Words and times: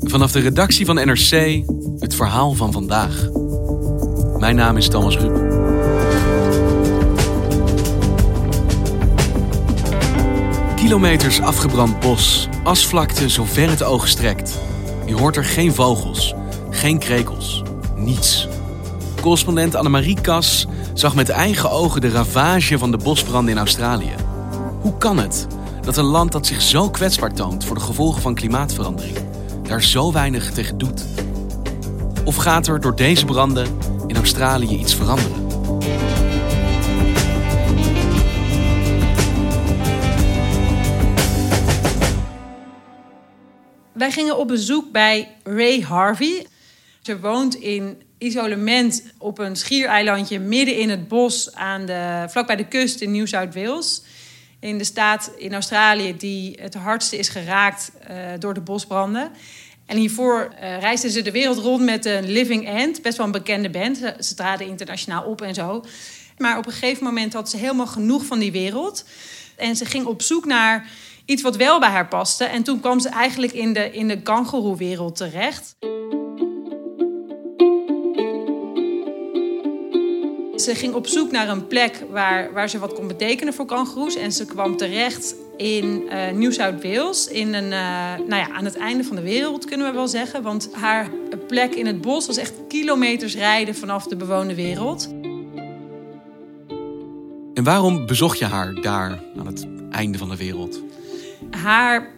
Vanaf 0.00 0.32
de 0.32 0.40
redactie 0.40 0.86
van 0.86 0.94
NRC 0.94 1.62
het 1.98 2.14
verhaal 2.14 2.52
van 2.52 2.72
vandaag. 2.72 3.28
Mijn 4.38 4.56
naam 4.56 4.76
is 4.76 4.88
Thomas 4.88 5.16
Rup. 5.16 5.48
Kilometers 10.76 11.40
afgebrand 11.40 12.00
bos, 12.00 12.48
asvlakte 12.62 13.28
zover 13.28 13.70
het 13.70 13.82
oog 13.82 14.08
strekt. 14.08 14.58
Je 15.06 15.14
hoort 15.14 15.36
er 15.36 15.44
geen 15.44 15.74
vogels, 15.74 16.34
geen 16.70 16.98
krekels, 16.98 17.62
niets. 17.96 18.48
Correspondent 19.20 19.74
Annemarie 19.74 20.20
Kas 20.20 20.66
zag 20.94 21.14
met 21.14 21.28
eigen 21.28 21.70
ogen 21.70 22.00
de 22.00 22.10
ravage 22.10 22.78
van 22.78 22.90
de 22.90 22.96
bosbranden 22.96 23.52
in 23.52 23.58
Australië. 23.58 24.14
Hoe 24.80 24.96
kan 24.98 25.18
het 25.18 25.46
dat 25.90 26.04
een 26.04 26.10
land 26.10 26.32
dat 26.32 26.46
zich 26.46 26.62
zo 26.62 26.90
kwetsbaar 26.90 27.34
toont 27.34 27.64
voor 27.64 27.76
de 27.76 27.82
gevolgen 27.82 28.22
van 28.22 28.34
klimaatverandering, 28.34 29.16
daar 29.62 29.82
zo 29.82 30.12
weinig 30.12 30.52
tegen 30.52 30.78
doet? 30.78 31.04
Of 32.24 32.36
gaat 32.36 32.66
er 32.66 32.80
door 32.80 32.96
deze 32.96 33.24
branden 33.24 33.78
in 34.06 34.16
Australië 34.16 34.78
iets 34.78 34.94
veranderen? 34.94 35.48
Wij 43.92 44.10
gingen 44.10 44.38
op 44.38 44.48
bezoek 44.48 44.92
bij 44.92 45.36
Ray 45.42 45.80
Harvey. 45.80 46.46
Ze 47.02 47.20
woont 47.20 47.54
in 47.54 48.02
isolement 48.18 49.02
op 49.18 49.38
een 49.38 49.56
schiereilandje 49.56 50.38
midden 50.38 50.76
in 50.76 50.90
het 50.90 51.08
bos, 51.08 51.54
aan 51.54 51.86
de, 51.86 52.24
vlakbij 52.28 52.56
de 52.56 52.68
kust 52.68 53.00
in 53.00 53.12
New 53.12 53.26
South 53.26 53.54
Wales. 53.54 54.02
In 54.60 54.78
de 54.78 54.84
staat 54.84 55.30
in 55.36 55.52
Australië 55.52 56.16
die 56.16 56.58
het 56.60 56.74
hardste 56.74 57.18
is 57.18 57.28
geraakt 57.28 57.92
uh, 58.10 58.16
door 58.38 58.54
de 58.54 58.60
bosbranden. 58.60 59.30
En 59.86 59.96
hiervoor 59.96 60.52
uh, 60.54 60.78
reisden 60.78 61.10
ze 61.10 61.22
de 61.22 61.30
wereld 61.30 61.58
rond 61.58 61.84
met 61.84 62.04
een 62.04 62.30
Living 62.30 62.66
End, 62.66 63.02
best 63.02 63.16
wel 63.16 63.26
een 63.26 63.32
bekende 63.32 63.70
band. 63.70 63.96
Ze, 63.96 64.14
ze 64.20 64.34
traden 64.34 64.66
internationaal 64.66 65.24
op 65.24 65.42
en 65.42 65.54
zo. 65.54 65.84
Maar 66.38 66.58
op 66.58 66.66
een 66.66 66.72
gegeven 66.72 67.04
moment 67.04 67.32
had 67.32 67.50
ze 67.50 67.56
helemaal 67.56 67.86
genoeg 67.86 68.24
van 68.24 68.38
die 68.38 68.52
wereld. 68.52 69.04
En 69.56 69.76
ze 69.76 69.84
ging 69.84 70.06
op 70.06 70.22
zoek 70.22 70.44
naar 70.44 70.90
iets 71.24 71.42
wat 71.42 71.56
wel 71.56 71.80
bij 71.80 71.88
haar 71.88 72.08
paste. 72.08 72.44
En 72.44 72.62
toen 72.62 72.80
kwam 72.80 73.00
ze 73.00 73.08
eigenlijk 73.08 73.52
in 73.52 73.72
de, 73.72 73.90
in 73.92 74.08
de 74.08 74.22
kangoeroewereld 74.22 75.16
terecht. 75.16 75.76
Ze 80.60 80.74
ging 80.74 80.94
op 80.94 81.06
zoek 81.06 81.30
naar 81.30 81.48
een 81.48 81.66
plek 81.66 82.04
waar, 82.10 82.52
waar 82.52 82.70
ze 82.70 82.78
wat 82.78 82.94
kon 82.94 83.06
betekenen 83.06 83.54
voor 83.54 83.66
kangoeroes. 83.66 84.16
En 84.16 84.32
ze 84.32 84.44
kwam 84.44 84.76
terecht 84.76 85.34
in 85.56 85.84
uh, 85.84 86.30
New 86.30 86.52
South 86.52 86.82
Wales. 86.82 87.26
In 87.26 87.54
een, 87.54 87.64
uh, 87.64 88.28
nou 88.28 88.34
ja, 88.34 88.50
aan 88.50 88.64
het 88.64 88.76
einde 88.76 89.04
van 89.04 89.16
de 89.16 89.22
wereld 89.22 89.64
kunnen 89.64 89.86
we 89.86 89.92
wel 89.92 90.08
zeggen. 90.08 90.42
Want 90.42 90.68
haar 90.72 91.10
plek 91.46 91.74
in 91.74 91.86
het 91.86 92.00
bos 92.00 92.26
was 92.26 92.36
echt 92.36 92.52
kilometers 92.68 93.36
rijden 93.36 93.74
vanaf 93.74 94.06
de 94.06 94.16
bewoonde 94.16 94.54
wereld. 94.54 95.08
En 97.54 97.64
waarom 97.64 98.06
bezocht 98.06 98.38
je 98.38 98.44
haar 98.44 98.74
daar 98.74 99.22
aan 99.38 99.46
het 99.46 99.66
einde 99.90 100.18
van 100.18 100.28
de 100.28 100.36
wereld? 100.36 100.82
Haar 101.50 102.10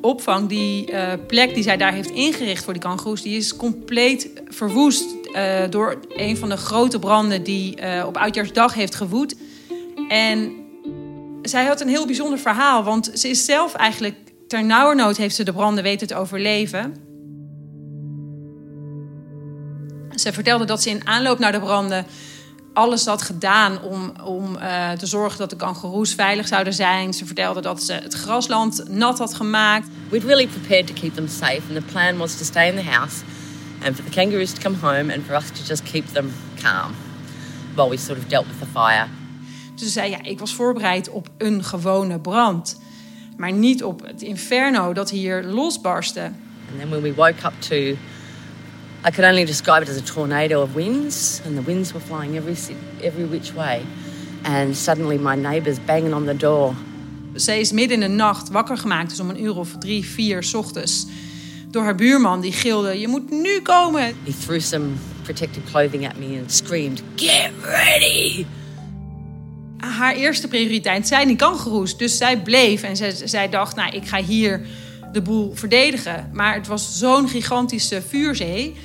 opvang, 0.00 0.48
die 0.48 0.92
uh, 0.92 1.12
plek 1.26 1.54
die 1.54 1.62
zij 1.62 1.76
daar 1.76 1.92
heeft 1.92 2.10
ingericht 2.10 2.64
voor 2.64 2.72
die 2.72 2.82
kangoeroes, 2.82 3.22
die 3.22 3.36
is 3.36 3.56
compleet 3.56 4.30
verwoest 4.48 5.19
uh, 5.32 5.70
door 5.70 5.98
een 6.08 6.36
van 6.36 6.48
de 6.48 6.56
grote 6.56 6.98
branden 6.98 7.42
die 7.42 7.80
uh, 7.82 8.04
op 8.06 8.16
Oudjaarsdag 8.16 8.74
heeft 8.74 8.94
gewoed. 8.94 9.34
En 10.08 10.52
zij 11.42 11.64
had 11.64 11.80
een 11.80 11.88
heel 11.88 12.06
bijzonder 12.06 12.38
verhaal, 12.38 12.84
want 12.84 13.10
ze 13.14 13.28
is 13.28 13.44
zelf 13.44 13.74
eigenlijk 13.74 14.16
ter 14.48 14.64
nauwernood 14.64 15.16
heeft 15.16 15.34
ze 15.34 15.44
de 15.44 15.52
branden 15.52 15.84
weten 15.84 16.06
te 16.06 16.14
overleven. 16.14 16.94
Ze 20.14 20.32
vertelde 20.32 20.64
dat 20.64 20.82
ze 20.82 20.90
in 20.90 21.06
aanloop 21.06 21.38
naar 21.38 21.52
de 21.52 21.60
branden 21.60 22.06
alles 22.72 23.06
had 23.06 23.22
gedaan 23.22 23.82
om, 23.82 24.12
om 24.24 24.56
uh, 24.56 24.90
te 24.90 25.06
zorgen 25.06 25.38
dat 25.38 25.50
de 25.50 25.56
kangoeroes 25.56 26.14
veilig 26.14 26.48
zouden 26.48 26.72
zijn. 26.72 27.14
Ze 27.14 27.26
vertelde 27.26 27.60
dat 27.60 27.82
ze 27.82 27.92
het 27.92 28.14
grasland 28.14 28.88
nat 28.88 29.18
had 29.18 29.34
gemaakt. 29.34 29.88
We'd 30.10 30.24
really 30.24 30.46
prepared 30.46 30.86
to 30.86 30.92
keep 30.94 31.14
them 31.14 31.28
safe 31.28 31.62
and 31.68 31.74
the 31.74 31.92
plan 31.92 32.16
was 32.16 32.36
to 32.36 32.44
stay 32.44 32.68
in 32.68 32.76
the 32.76 32.90
house 32.90 33.16
and 33.84 33.96
for 33.96 34.04
the 34.04 34.10
kangaroos 34.10 34.52
to 34.52 34.60
come 34.60 34.76
home 34.76 35.12
and 35.12 35.24
for 35.24 35.34
us 35.34 35.50
to 35.50 35.64
just 35.66 35.84
keep 35.84 36.06
them 36.06 36.32
calm 36.62 36.94
while 37.74 37.88
we 37.88 37.96
sort 37.96 38.18
of 38.18 38.28
dealt 38.28 38.46
with 38.46 38.58
the 38.58 38.66
fire. 38.66 39.08
Ze 39.74 39.88
zei 39.88 40.10
ja, 40.10 40.22
ik 40.22 40.38
was 40.38 40.54
voorbereid 40.54 41.08
op 41.08 41.28
een 41.38 41.64
gewone 41.64 42.20
brand, 42.20 42.80
maar 43.36 43.52
niet 43.52 43.84
op 43.84 44.06
het 44.06 44.22
inferno 44.22 44.92
dat 44.92 45.10
hier 45.10 45.44
losbarstte. 45.44 46.20
And 46.70 46.78
then 46.78 46.88
when 46.88 47.02
we 47.02 47.14
woke 47.14 47.46
up 47.46 47.52
to 47.58 47.76
I 49.06 49.10
could 49.10 49.24
only 49.24 49.44
describe 49.44 49.82
it 49.82 49.88
as 49.88 49.96
a 49.96 50.02
tornado 50.02 50.62
of 50.62 50.74
winds, 50.74 51.40
and 51.46 51.56
the 51.56 51.62
winds 51.62 51.92
were 51.92 52.04
flying 52.06 52.36
every 52.36 52.56
every 53.02 53.28
which 53.28 53.52
way. 53.54 53.82
And 54.42 54.76
suddenly 54.76 55.18
my 55.18 55.36
neighbours 55.36 55.78
banging 55.84 56.14
on 56.14 56.26
the 56.26 56.36
door. 56.36 56.74
Ze 57.36 57.58
is 57.58 57.72
midden 57.72 58.02
in 58.02 58.08
de 58.08 58.16
nacht 58.16 58.50
wakker 58.50 58.78
gemaakt, 58.78 59.08
dus 59.08 59.20
om 59.20 59.30
een 59.30 59.42
uur 59.42 59.56
of 59.56 59.76
drie, 59.78 60.04
vier 60.04 60.50
ochtends, 60.52 61.06
door 61.70 61.82
haar 61.82 61.94
buurman 61.94 62.40
die 62.40 62.52
gilde: 62.52 63.00
Je 63.00 63.08
moet 63.08 63.30
nu 63.30 63.60
komen. 63.60 64.02
He 64.02 64.32
threw 64.44 64.60
some 64.60 64.86
protective 65.22 65.70
clothing 65.70 66.08
at 66.08 66.16
me 66.18 66.38
and 66.40 66.52
screamed: 66.52 67.02
Get 67.16 67.50
ready! 67.62 68.46
Haar 69.76 70.14
eerste 70.14 70.48
prioriteit 70.48 71.08
zijn 71.08 71.26
die 71.26 71.36
kangoeroes, 71.36 71.96
dus 71.96 72.16
zij 72.16 72.42
bleef 72.42 72.82
en 72.82 72.96
zij, 72.96 73.14
zij 73.24 73.48
dacht: 73.48 73.76
Nou, 73.76 73.90
ik 73.96 74.06
ga 74.06 74.22
hier 74.22 74.60
de 75.12 75.22
boel 75.22 75.52
verdedigen. 75.54 76.30
Maar 76.32 76.54
het 76.54 76.66
was 76.66 76.98
zo'n 76.98 77.28
gigantische 77.28 78.02
vuurzee 78.08 78.76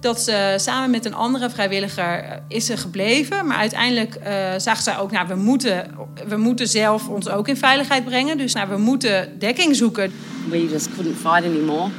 dat 0.00 0.20
ze 0.20 0.54
samen 0.56 0.90
met 0.90 1.04
een 1.04 1.14
andere 1.14 1.50
vrijwilliger 1.50 2.42
is 2.48 2.66
ze 2.66 2.76
gebleven. 2.76 3.46
Maar 3.46 3.56
uiteindelijk 3.56 4.16
uh, 4.26 4.52
zag 4.56 4.80
zij 4.80 4.98
ook, 4.98 5.10
nou, 5.10 5.28
we 5.28 5.34
moeten, 5.34 5.90
we 6.28 6.36
moeten 6.36 6.68
zelf 6.68 7.08
ons 7.08 7.28
ook 7.28 7.48
in 7.48 7.56
veiligheid 7.56 8.04
brengen. 8.04 8.38
Dus 8.38 8.54
nou, 8.54 8.68
we 8.68 8.76
moeten 8.76 9.38
dekking 9.38 9.76
zoeken. 9.76 10.12
We 10.48 10.68
just 10.68 10.94
couldn't 10.94 11.16
fight 11.16 11.44
anymore. 11.44 11.90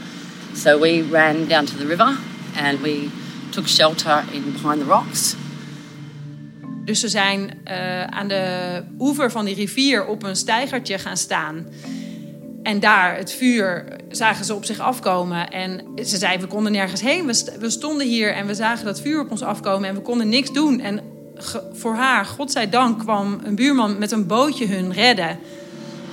So 0.55 0.79
we 0.79 1.03
ran 1.11 1.47
down 1.47 1.65
to 1.65 1.75
the 1.77 1.85
river 1.85 2.17
and 2.55 2.81
we 2.81 3.09
took 3.49 3.67
shelter 3.67 4.23
in 4.31 4.51
behind 4.51 4.79
the 4.79 4.85
rocks. 4.85 5.35
Dus 6.85 6.99
ze 6.99 7.09
zijn 7.09 7.59
uh, 7.67 8.03
aan 8.03 8.27
de 8.27 8.83
oever 8.99 9.31
van 9.31 9.45
die 9.45 9.55
rivier 9.55 10.05
op 10.05 10.23
een 10.23 10.35
steigertje 10.35 10.97
gaan 10.97 11.17
staan. 11.17 11.65
En 12.63 12.79
daar, 12.79 13.17
het 13.17 13.31
vuur, 13.31 13.85
zagen 14.09 14.45
ze 14.45 14.55
op 14.55 14.65
zich 14.65 14.79
afkomen. 14.79 15.49
En 15.49 15.81
ze 16.05 16.17
zei, 16.17 16.37
we 16.37 16.47
konden 16.47 16.71
nergens 16.71 17.01
heen. 17.01 17.25
We, 17.25 17.57
we 17.59 17.69
stonden 17.69 18.07
hier 18.07 18.33
en 18.33 18.47
we 18.47 18.53
zagen 18.53 18.85
dat 18.85 19.01
vuur 19.01 19.19
op 19.19 19.31
ons 19.31 19.41
afkomen 19.41 19.89
en 19.89 19.95
we 19.95 20.01
konden 20.01 20.29
niks 20.29 20.53
doen. 20.53 20.79
En 20.79 20.99
voor 21.73 21.95
haar, 21.95 22.25
godzijdank, 22.25 22.99
kwam 22.99 23.39
een 23.43 23.55
buurman 23.55 23.97
met 23.97 24.11
een 24.11 24.27
bootje 24.27 24.67
hun 24.67 24.93
redden. 24.93 25.39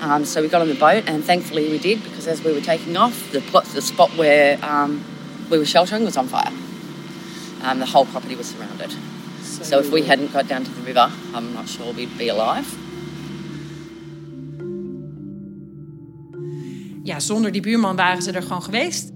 Um, 0.00 0.24
so 0.24 0.40
we 0.40 0.48
got 0.48 0.60
on 0.60 0.68
the 0.68 0.74
boat 0.74 1.04
and 1.06 1.24
thankfully 1.24 1.68
we 1.70 1.78
did 1.78 2.02
because 2.04 2.26
as 2.26 2.42
we 2.42 2.52
were 2.52 2.60
taking 2.60 2.96
off, 2.96 3.32
the, 3.32 3.40
plot, 3.40 3.64
the 3.66 3.82
spot 3.82 4.10
where 4.16 4.58
um, 4.62 5.04
we 5.50 5.58
were 5.58 5.66
sheltering 5.66 6.04
was 6.04 6.16
on 6.16 6.28
fire. 6.28 6.52
Um, 7.62 7.80
the 7.80 7.86
whole 7.86 8.06
property 8.06 8.36
was 8.36 8.48
surrounded. 8.48 8.92
So, 9.42 9.62
so 9.64 9.78
if 9.80 9.90
we 9.90 10.02
hadn't 10.02 10.32
got 10.32 10.46
down 10.46 10.64
to 10.64 10.70
the 10.70 10.82
river, 10.82 11.10
I'm 11.34 11.52
not 11.54 11.68
sure 11.68 11.92
we'd 11.92 12.16
be 12.16 12.28
alive. 12.28 12.76
ja, 17.08 17.20
zonder 17.20 17.52
die 17.52 17.60
buurman 17.60 17.96
waren 17.96 18.22
ze 18.22 18.32
er 18.32 18.42
gewoon 18.42 18.62
geweest. 18.62 19.12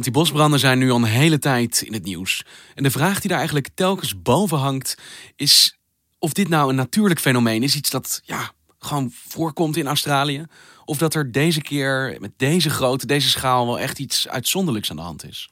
Want 0.00 0.12
die 0.12 0.22
bosbranden 0.22 0.60
zijn 0.60 0.78
nu 0.78 0.90
al 0.90 0.96
een 0.96 1.04
hele 1.04 1.38
tijd 1.38 1.82
in 1.82 1.92
het 1.92 2.04
nieuws. 2.04 2.44
En 2.74 2.82
de 2.82 2.90
vraag 2.90 3.20
die 3.20 3.28
daar 3.28 3.38
eigenlijk 3.38 3.68
telkens 3.74 4.22
boven 4.22 4.58
hangt, 4.58 4.94
is 5.36 5.78
of 6.18 6.32
dit 6.32 6.48
nou 6.48 6.68
een 6.68 6.74
natuurlijk 6.74 7.20
fenomeen 7.20 7.62
is. 7.62 7.76
Iets 7.76 7.90
dat 7.90 8.20
ja, 8.24 8.50
gewoon 8.78 9.12
voorkomt 9.28 9.76
in 9.76 9.86
Australië. 9.86 10.44
Of 10.84 10.98
dat 10.98 11.14
er 11.14 11.32
deze 11.32 11.62
keer 11.62 12.16
met 12.20 12.30
deze 12.36 12.70
grootte, 12.70 13.06
deze 13.06 13.28
schaal 13.28 13.66
wel 13.66 13.78
echt 13.78 13.98
iets 13.98 14.28
uitzonderlijks 14.28 14.90
aan 14.90 14.96
de 14.96 15.02
hand 15.02 15.28
is. 15.28 15.50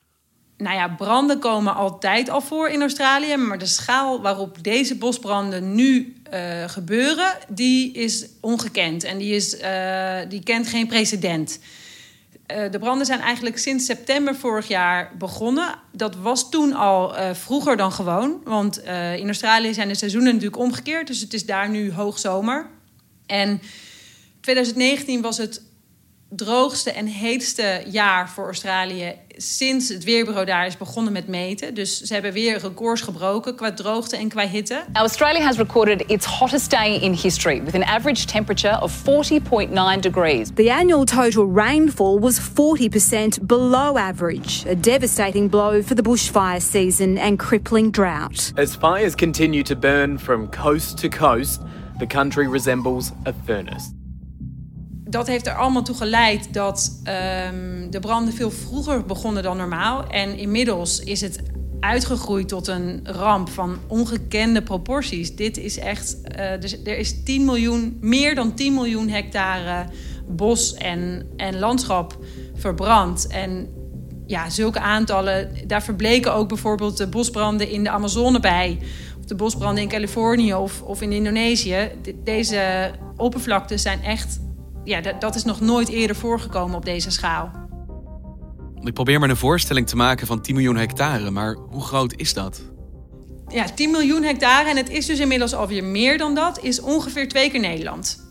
nou 0.56 0.76
ja, 0.76 0.88
branden 0.88 1.38
komen 1.38 1.74
altijd 1.74 2.30
al 2.30 2.40
voor 2.40 2.68
in 2.68 2.80
Australië, 2.80 3.36
maar 3.36 3.58
de 3.58 3.66
schaal 3.66 4.22
waarop 4.22 4.62
deze 4.62 4.96
bosbranden 4.96 5.74
nu 5.74 6.22
uh, 6.32 6.68
gebeuren, 6.68 7.38
die 7.48 7.92
is 7.92 8.26
ongekend 8.40 9.04
en 9.04 9.18
die, 9.18 9.34
is, 9.34 9.60
uh, 9.60 10.18
die 10.28 10.42
kent 10.42 10.68
geen 10.68 10.86
precedent. 10.86 11.58
Uh, 12.52 12.70
de 12.70 12.78
branden 12.78 13.06
zijn 13.06 13.20
eigenlijk 13.20 13.58
sinds 13.58 13.84
september 13.84 14.34
vorig 14.34 14.68
jaar 14.68 15.12
begonnen. 15.18 15.74
Dat 15.92 16.16
was 16.16 16.50
toen 16.50 16.72
al 16.72 17.14
vroeger 17.34 17.76
dan 17.76 17.92
gewoon, 17.92 18.40
want 18.44 18.78
in 19.16 19.26
Australië 19.26 19.74
zijn 19.74 19.88
de 19.88 19.94
seizoenen 19.94 20.32
natuurlijk 20.32 20.62
omgekeerd, 20.62 21.06
dus 21.06 21.20
het 21.20 21.34
is 21.34 21.46
daar 21.46 21.68
nu 21.68 21.92
hoogzomer. 21.92 22.66
En 23.26 23.60
2019 24.40 25.20
was 25.20 25.38
het 25.38 25.62
droogste 26.28 26.90
en 26.90 27.06
heetste 27.06 27.82
jaar 27.86 28.30
voor 28.30 28.44
Australië 28.44 29.14
sinds 29.36 29.88
het 29.88 30.04
weerbureau 30.04 30.46
daar 30.46 30.66
is 30.66 30.76
begonnen 30.76 31.12
met 31.12 31.28
meten. 31.28 31.74
Dus 31.74 32.00
ze 32.00 32.12
hebben 32.12 32.32
weer 32.32 32.58
records 32.58 33.00
gebroken 33.00 33.54
qua 33.54 33.72
droogte 33.72 34.16
en 34.16 34.28
qua 34.28 34.46
hitte. 34.46 34.84
Australia 34.92 35.40
has 35.40 35.56
recorded 35.56 36.04
its 36.06 36.26
hottest 36.26 36.70
day 36.70 36.94
in 36.94 37.12
history 37.12 37.62
with 37.62 37.74
an 37.74 37.84
average 37.84 38.26
temperature 38.26 38.80
of 38.80 39.02
40.9 39.02 40.00
degrees. 40.00 40.48
The 40.54 40.72
annual 40.72 41.04
total 41.04 41.52
rainfall 41.54 42.18
was 42.20 42.40
40% 42.40 43.42
below 43.42 43.96
average, 43.96 44.64
a 44.70 44.74
devastating 44.74 45.50
blow 45.50 45.82
for 45.82 45.94
the 45.94 46.02
bushfire 46.02 46.60
season 46.60 47.18
and 47.18 47.38
crippling 47.38 47.92
drought. 47.92 48.52
As 48.56 48.76
fires 48.76 49.14
continue 49.14 49.62
to 49.62 49.76
burn 49.76 50.18
from 50.18 50.48
coast 50.48 50.98
to 50.98 51.08
coast, 51.08 51.60
the 51.98 52.06
country 52.06 52.48
resembles 52.48 53.12
a 53.24 53.32
furnace 53.32 53.97
dat 55.10 55.26
heeft 55.26 55.46
er 55.46 55.54
allemaal 55.54 55.82
toe 55.82 55.96
geleid 55.96 56.54
dat 56.54 57.00
um, 57.00 57.90
de 57.90 58.00
branden 58.00 58.34
veel 58.34 58.50
vroeger 58.50 59.04
begonnen 59.04 59.42
dan 59.42 59.56
normaal. 59.56 60.06
En 60.06 60.38
inmiddels 60.38 61.00
is 61.00 61.20
het 61.20 61.40
uitgegroeid 61.80 62.48
tot 62.48 62.66
een 62.66 63.00
ramp 63.04 63.48
van 63.48 63.78
ongekende 63.86 64.62
proporties. 64.62 65.36
Dit 65.36 65.56
is 65.56 65.78
echt. 65.78 66.16
Uh, 66.38 66.60
dus 66.60 66.82
er 66.84 66.98
is 66.98 67.22
10 67.24 67.44
miljoen, 67.44 67.98
meer 68.00 68.34
dan 68.34 68.54
10 68.54 68.74
miljoen 68.74 69.08
hectare 69.08 69.86
bos 70.28 70.74
en, 70.74 71.26
en 71.36 71.58
landschap 71.58 72.18
verbrand. 72.54 73.26
En 73.26 73.68
ja, 74.26 74.50
zulke 74.50 74.80
aantallen. 74.80 75.50
Daar 75.66 75.82
verbleken 75.82 76.34
ook 76.34 76.48
bijvoorbeeld 76.48 76.96
de 76.96 77.06
bosbranden 77.06 77.70
in 77.70 77.82
de 77.82 77.90
Amazone 77.90 78.40
bij. 78.40 78.78
Of 79.18 79.24
de 79.24 79.34
bosbranden 79.34 79.82
in 79.82 79.88
Californië 79.88 80.54
of, 80.54 80.82
of 80.82 81.02
in 81.02 81.12
Indonesië. 81.12 81.90
deze 82.24 82.90
oppervlaktes 83.16 83.82
zijn 83.82 84.02
echt 84.02 84.38
ja, 84.88 85.00
dat 85.00 85.34
is 85.34 85.44
nog 85.44 85.60
nooit 85.60 85.88
eerder 85.88 86.16
voorgekomen 86.16 86.76
op 86.76 86.84
deze 86.84 87.10
schaal. 87.10 87.50
Ik 88.82 88.94
probeer 88.94 89.20
me 89.20 89.28
een 89.28 89.36
voorstelling 89.36 89.86
te 89.88 89.96
maken 89.96 90.26
van 90.26 90.40
10 90.40 90.54
miljoen 90.54 90.76
hectare, 90.76 91.30
maar 91.30 91.54
hoe 91.54 91.82
groot 91.82 92.12
is 92.16 92.34
dat? 92.34 92.62
Ja, 93.48 93.64
10 93.64 93.90
miljoen 93.90 94.22
hectare, 94.22 94.68
en 94.68 94.76
het 94.76 94.90
is 94.90 95.06
dus 95.06 95.18
inmiddels 95.18 95.54
alweer 95.54 95.84
meer 95.84 96.18
dan 96.18 96.34
dat, 96.34 96.62
is 96.62 96.80
ongeveer 96.80 97.28
twee 97.28 97.50
keer 97.50 97.60
Nederland. 97.60 98.26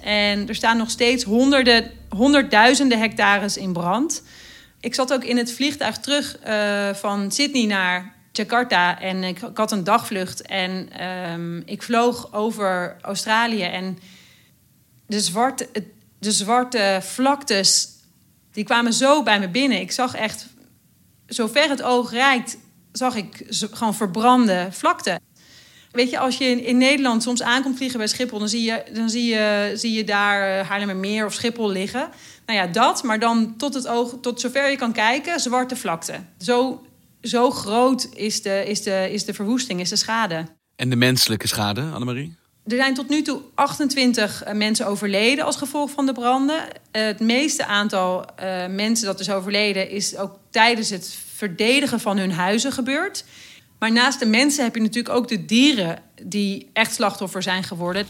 En 0.00 0.48
er 0.48 0.54
staan 0.54 0.76
nog 0.76 0.90
steeds 0.90 1.24
honderden, 1.24 1.90
honderdduizenden 2.08 2.98
hectares 2.98 3.56
in 3.56 3.72
brand. 3.72 4.22
Ik 4.80 4.94
zat 4.94 5.12
ook 5.12 5.24
in 5.24 5.36
het 5.36 5.52
vliegtuig 5.52 5.98
terug 5.98 6.38
uh, 6.46 6.94
van 6.94 7.30
Sydney 7.30 7.66
naar 7.66 8.14
Jakarta 8.32 9.00
en 9.00 9.24
ik, 9.24 9.42
ik 9.42 9.56
had 9.56 9.72
een 9.72 9.84
dagvlucht 9.84 10.42
en 10.42 10.88
um, 11.32 11.62
ik 11.64 11.82
vloog 11.82 12.32
over 12.32 12.96
Australië 13.00 13.62
en 13.62 13.98
de 15.06 15.20
zwarte, 15.20 15.68
de 16.26 16.32
zwarte 16.32 17.00
vlaktes, 17.02 17.88
die 18.52 18.64
kwamen 18.64 18.92
zo 18.92 19.22
bij 19.22 19.40
me 19.40 19.48
binnen. 19.48 19.80
Ik 19.80 19.92
zag 19.92 20.14
echt, 20.14 20.46
zover 21.26 21.68
het 21.68 21.82
oog 21.82 22.10
reikt, 22.10 22.58
zag 22.92 23.14
ik 23.14 23.46
gewoon 23.50 23.94
verbrande 23.94 24.68
vlakte. 24.70 25.20
Weet 25.90 26.10
je, 26.10 26.18
als 26.18 26.38
je 26.38 26.44
in, 26.44 26.64
in, 26.64 26.78
Nederland 26.78 27.22
soms 27.22 27.42
aankomt 27.42 27.76
vliegen 27.76 27.98
bij 27.98 28.08
Schiphol, 28.08 28.38
dan 28.38 28.48
zie 28.48 28.62
je, 28.62 28.84
dan 28.92 29.10
zie 29.10 29.24
je, 29.24 29.72
zie 29.74 29.92
je 29.92 30.04
daar 30.04 30.60
uh, 30.60 30.68
Haarlemmermeer 30.68 31.26
of 31.26 31.32
Schiphol 31.32 31.70
liggen. 31.70 32.08
Nou 32.46 32.58
ja, 32.58 32.66
dat, 32.66 33.02
maar 33.02 33.18
dan 33.18 33.56
tot 33.56 33.74
het 33.74 33.86
oog, 33.88 34.14
tot 34.20 34.40
zover 34.40 34.70
je 34.70 34.76
kan 34.76 34.92
kijken, 34.92 35.40
zwarte 35.40 35.76
vlakte. 35.76 36.20
Zo, 36.38 36.86
zo 37.22 37.50
groot 37.50 38.08
is 38.14 38.42
de, 38.42 38.64
is, 38.66 38.82
de, 38.82 39.08
is 39.12 39.24
de 39.24 39.34
verwoesting, 39.34 39.80
is 39.80 39.88
de 39.88 39.96
schade. 39.96 40.44
En 40.76 40.90
de 40.90 40.96
menselijke 40.96 41.46
schade, 41.46 41.80
Annemarie? 41.80 42.36
Er 42.66 42.76
zijn 42.76 42.94
tot 42.94 43.08
nu 43.08 43.22
toe 43.22 43.40
28 43.54 44.42
eh, 44.42 44.54
mensen 44.54 44.86
overleden 44.86 45.44
als 45.44 45.56
gevolg 45.56 45.90
van 45.90 46.06
de 46.06 46.12
branden. 46.12 46.64
Het 46.92 47.20
meeste 47.20 47.66
aantal 47.66 48.24
uh, 48.42 48.66
mensen 48.66 49.06
dat 49.06 49.20
is 49.20 49.30
overleden 49.30 49.90
is 49.90 50.16
ook 50.16 50.38
tijdens 50.50 50.90
het 50.90 51.16
verdedigen 51.34 52.00
van 52.00 52.18
hun 52.18 52.32
huizen 52.32 52.72
gebeurd. 52.72 53.24
Maar 53.78 53.92
naast 53.92 54.18
de 54.18 54.26
mensen 54.26 54.64
heb 54.64 54.74
je 54.74 54.80
natuurlijk 54.80 55.14
ook 55.14 55.28
de 55.28 55.44
dieren 55.44 55.98
die 56.22 56.70
echt 56.72 56.94
slachtoffer 56.94 57.42
zijn 57.42 57.62
geworden. 57.62 58.06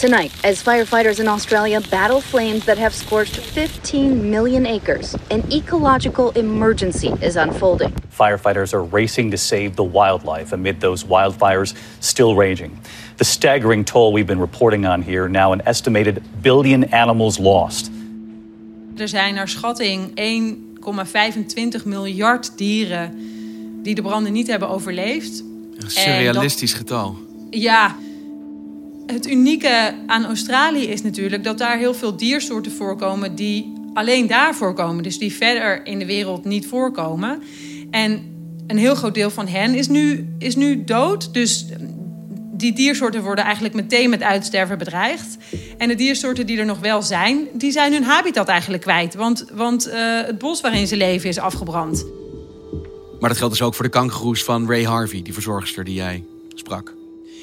Tonight, 0.00 0.32
as 0.44 0.62
firefighters 0.62 1.18
in 1.18 1.26
Australia 1.26 1.80
battle 1.90 2.20
flames 2.20 2.64
that 2.64 2.78
have 2.78 2.96
scorched 2.96 3.36
15 3.36 4.30
million 4.30 4.66
acres, 4.66 5.14
an 5.30 5.42
ecological 5.48 6.32
emergency 6.32 7.10
is 7.20 7.36
unfolding. 7.36 7.92
Firefighters 8.08 8.72
are 8.74 8.86
racing 8.90 9.30
to 9.30 9.36
save 9.36 9.70
the 9.74 9.90
wildlife 9.90 10.54
amid 10.54 10.80
those 10.80 11.06
wildfires 11.06 11.74
still 11.98 12.36
raging. 12.36 12.80
The 13.18 13.24
staggering 13.24 13.86
toll 13.86 14.12
we've 14.12 14.26
been 14.26 14.40
reporting 14.40 14.86
on 14.86 15.02
here, 15.02 15.28
now 15.28 15.52
an 15.52 15.64
estimated 15.64 16.20
billion 16.40 16.92
animals 16.92 17.38
lost. 17.38 17.90
Er 18.96 19.08
zijn 19.08 19.34
naar 19.34 19.48
schatting 19.48 20.10
1,25 21.80 21.84
miljard 21.84 22.58
dieren 22.58 23.18
die 23.82 23.94
de 23.94 24.02
branden 24.02 24.32
niet 24.32 24.46
hebben 24.46 24.68
overleefd. 24.68 25.44
Een 25.76 25.90
surrealistisch 25.90 26.72
getal. 26.72 27.16
Ja, 27.50 27.96
het 29.06 29.30
unieke 29.30 29.94
aan 30.06 30.24
Australië 30.24 30.86
is 30.86 31.02
natuurlijk 31.02 31.44
dat 31.44 31.58
daar 31.58 31.78
heel 31.78 31.94
veel 31.94 32.16
diersoorten 32.16 32.72
voorkomen 32.72 33.34
die 33.34 33.72
alleen 33.94 34.26
daar 34.26 34.54
voorkomen. 34.54 35.02
Dus 35.02 35.18
die 35.18 35.32
verder 35.32 35.86
in 35.86 35.98
de 35.98 36.06
wereld 36.06 36.44
niet 36.44 36.66
voorkomen. 36.66 37.42
En 37.90 38.20
een 38.66 38.78
heel 38.78 38.94
groot 38.94 39.14
deel 39.14 39.30
van 39.30 39.46
hen 39.46 39.74
is 39.74 39.88
nu, 39.88 40.28
is 40.38 40.56
nu 40.56 40.84
dood. 40.84 41.34
Dus 41.34 41.66
die 42.58 42.72
diersoorten 42.72 43.22
worden 43.22 43.44
eigenlijk 43.44 43.74
meteen 43.74 44.10
met 44.10 44.22
uitsterven 44.22 44.78
bedreigd. 44.78 45.36
En 45.78 45.88
de 45.88 45.94
diersoorten 45.94 46.46
die 46.46 46.58
er 46.58 46.64
nog 46.64 46.78
wel 46.78 47.02
zijn, 47.02 47.48
die 47.52 47.72
zijn 47.72 47.92
hun 47.92 48.02
habitat 48.02 48.48
eigenlijk 48.48 48.82
kwijt. 48.82 49.14
Want, 49.14 49.44
want 49.52 49.88
uh, 49.88 49.94
het 50.24 50.38
bos 50.38 50.60
waarin 50.60 50.86
ze 50.86 50.96
leven 50.96 51.28
is 51.28 51.38
afgebrand. 51.38 52.04
Maar 53.20 53.28
dat 53.28 53.38
geldt 53.38 53.52
dus 53.52 53.66
ook 53.66 53.74
voor 53.74 53.84
de 53.84 53.90
kangoeroes 53.90 54.44
van 54.44 54.66
Ray 54.68 54.84
Harvey, 54.84 55.22
die 55.22 55.32
verzorgster 55.32 55.84
die 55.84 55.94
jij 55.94 56.24
sprak. 56.54 56.94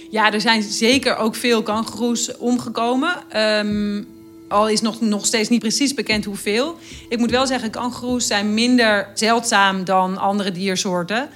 Ja, 0.09 0.33
er 0.33 0.41
zijn 0.41 0.63
zeker 0.63 1.15
ook 1.15 1.35
veel 1.35 1.63
kangoeroes 1.63 2.37
omgekomen. 2.37 3.37
Um, 3.37 4.07
al 4.47 4.69
is 4.69 4.81
nog, 4.81 5.01
nog 5.01 5.25
steeds 5.25 5.49
niet 5.49 5.59
precies 5.59 5.93
bekend 5.93 6.25
hoeveel. 6.25 6.77
Ik 7.09 7.17
moet 7.17 7.31
wel 7.31 7.47
zeggen, 7.47 7.71
kangoeroes 7.71 8.27
zijn 8.27 8.53
minder 8.53 9.07
zeldzaam 9.13 9.83
dan 9.83 10.17
andere 10.17 10.51
diersoorten. 10.51 11.29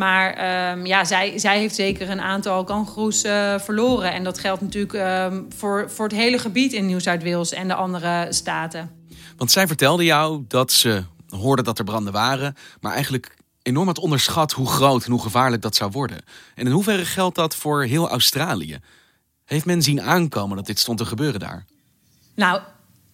Maar 0.00 0.72
um, 0.72 0.86
ja, 0.86 1.04
zij, 1.04 1.38
zij 1.38 1.58
heeft 1.58 1.74
zeker 1.74 2.10
een 2.10 2.20
aantal 2.20 2.64
kangoeroes 2.64 3.24
uh, 3.24 3.58
verloren. 3.58 4.12
En 4.12 4.24
dat 4.24 4.38
geldt 4.38 4.60
natuurlijk 4.60 4.92
um, 5.32 5.46
voor, 5.56 5.90
voor 5.90 6.06
het 6.06 6.16
hele 6.16 6.38
gebied 6.38 6.72
in 6.72 6.86
Nieuw-Zuid-Wales 6.86 7.52
en 7.52 7.68
de 7.68 7.74
andere 7.74 8.26
staten. 8.30 8.90
Want 9.36 9.50
zij 9.50 9.66
vertelde 9.66 10.04
jou 10.04 10.44
dat 10.48 10.72
ze 10.72 11.04
hoorde 11.28 11.62
dat 11.62 11.78
er 11.78 11.84
branden 11.84 12.12
waren, 12.12 12.56
maar 12.80 12.92
eigenlijk 12.92 13.36
enorm 13.62 13.86
had 13.86 13.98
onderschat 13.98 14.52
hoe 14.52 14.66
groot 14.66 15.04
en 15.04 15.10
hoe 15.10 15.22
gevaarlijk 15.22 15.62
dat 15.62 15.76
zou 15.76 15.90
worden. 15.90 16.18
En 16.54 16.66
in 16.66 16.72
hoeverre 16.72 17.04
geldt 17.04 17.36
dat 17.36 17.54
voor 17.54 17.82
heel 17.82 18.08
Australië? 18.08 18.78
Heeft 19.44 19.64
men 19.64 19.82
zien 19.82 20.02
aankomen 20.02 20.56
dat 20.56 20.66
dit 20.66 20.78
stond 20.78 20.98
te 20.98 21.04
gebeuren 21.04 21.40
daar? 21.40 21.64
Nou, 22.34 22.60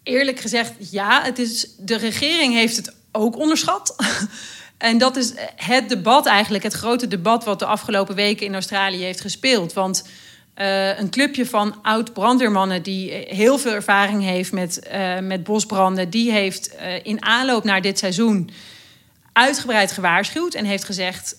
eerlijk 0.03 0.41
gezegd, 0.41 0.73
ja. 0.91 1.23
Het 1.23 1.39
is, 1.39 1.69
de 1.79 1.97
regering 1.97 2.55
heeft 2.55 2.77
het 2.77 2.95
ook 3.13 3.37
onderschat. 3.37 3.95
en 4.79 4.99
dat 4.99 5.17
is 5.17 5.33
het 5.57 5.89
debat 5.89 6.27
eigenlijk, 6.27 6.65
het 6.65 6.73
grote 6.73 7.09
debat 7.09 7.45
wat 7.45 7.59
de 7.59 7.67
afgelopen 7.67 8.15
weken 8.15 8.47
in 8.47 8.55
Australië 8.55 9.03
heeft 9.03 9.21
gespeeld. 9.21 9.73
Want 9.73 10.09
uh, 10.57 10.99
een 10.99 11.11
clubje 11.11 11.47
van 11.47 11.83
oud 11.83 12.13
brandweermannen 12.13 12.83
die 12.83 13.13
heel 13.13 13.59
veel 13.59 13.73
ervaring 13.73 14.23
heeft 14.23 14.53
met, 14.53 14.89
uh, 14.93 15.19
met 15.19 15.45
bosbranden, 15.45 16.11
die 16.11 16.33
heeft 16.33 16.77
in 17.03 17.23
aanloop 17.23 17.65
naar 17.65 17.81
dit 17.81 17.99
seizoen 17.99 18.51
uitgebreid 19.33 19.93
gewaarschuwd 19.93 20.55
en 20.55 20.65
heeft 20.65 20.85
gezegd 20.85 21.37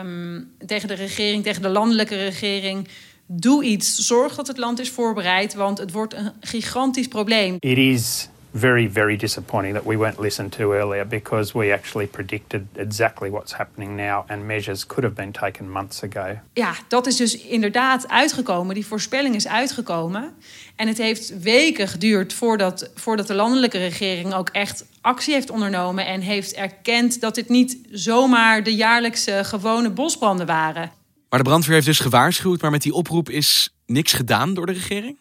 um, 0.00 0.50
tegen 0.66 0.88
de 0.88 0.94
regering, 0.94 1.42
tegen 1.42 1.62
de 1.62 1.68
landelijke 1.68 2.16
regering: 2.16 2.88
doe 3.26 3.64
iets, 3.64 3.94
zorg 3.96 4.34
dat 4.34 4.46
het 4.46 4.58
land 4.58 4.80
is 4.80 4.90
voorbereid, 4.90 5.54
want 5.54 5.78
het 5.78 5.92
wordt 5.92 6.14
een 6.14 6.32
gigantisch 6.40 7.08
probleem. 7.08 7.56
It 7.58 7.78
is 7.78 8.28
very, 8.54 8.92
very 8.92 9.16
disappointing 9.16 9.74
that 9.74 9.84
we 9.84 9.96
weren't 9.96 10.20
listened 10.20 10.52
to 10.52 10.72
earlier 10.72 11.06
because 11.06 11.58
we 11.58 11.72
actually 11.72 12.06
predicted 12.06 12.66
exactly 12.72 13.30
what's 13.30 13.52
happening 13.52 13.96
now 13.96 14.24
and 14.26 14.46
measures 14.46 14.86
could 14.86 15.04
have 15.04 15.14
been 15.14 15.32
taken 15.32 15.70
months 15.70 16.02
ago. 16.02 16.38
Ja, 16.52 16.74
dat 16.88 17.06
is 17.06 17.16
dus 17.16 17.36
inderdaad 17.36 18.08
uitgekomen. 18.08 18.74
Die 18.74 18.86
voorspelling 18.86 19.34
is 19.34 19.46
uitgekomen. 19.46 20.34
En 20.76 20.88
het 20.88 20.98
heeft 20.98 21.40
weken 21.40 21.88
geduurd 21.88 22.32
voordat, 22.32 22.90
voordat 22.94 23.26
de 23.26 23.34
landelijke 23.34 23.78
regering 23.78 24.34
ook 24.34 24.48
echt 24.48 24.84
actie 25.00 25.34
heeft 25.34 25.50
ondernomen 25.50 26.06
en 26.06 26.20
heeft 26.20 26.52
erkend 26.52 27.20
dat 27.20 27.34
dit 27.34 27.48
niet 27.48 27.78
zomaar 27.90 28.62
de 28.62 28.74
jaarlijkse 28.74 29.40
gewone 29.44 29.90
bosbranden 29.90 30.46
waren. 30.46 30.92
Maar 31.28 31.38
de 31.42 31.48
brandweer 31.48 31.74
heeft 31.74 31.86
dus 31.86 31.98
gewaarschuwd, 31.98 32.60
maar 32.60 32.70
met 32.70 32.82
die 32.82 32.94
oproep 32.94 33.30
is 33.30 33.74
niks 33.86 34.12
gedaan 34.12 34.54
door 34.54 34.66
de 34.66 34.72
regering? 34.72 35.16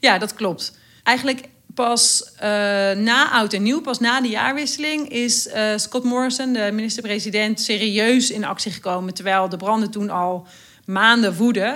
Ja, 0.00 0.18
dat 0.18 0.34
klopt. 0.34 0.78
Eigenlijk 1.02 1.48
pas 1.84 2.22
uh, 2.34 2.40
na 2.96 3.30
oud 3.30 3.52
en 3.52 3.62
nieuw, 3.62 3.80
pas 3.80 3.98
na 3.98 4.20
de 4.20 4.28
jaarwisseling, 4.28 5.08
is 5.08 5.46
uh, 5.46 5.72
Scott 5.76 6.04
Morrison, 6.04 6.52
de 6.52 6.70
minister-president, 6.72 7.60
serieus 7.60 8.30
in 8.30 8.44
actie 8.44 8.72
gekomen. 8.72 9.14
Terwijl 9.14 9.48
de 9.48 9.56
branden 9.56 9.90
toen 9.90 10.10
al 10.10 10.46
maanden 10.84 11.36
woeden. 11.36 11.74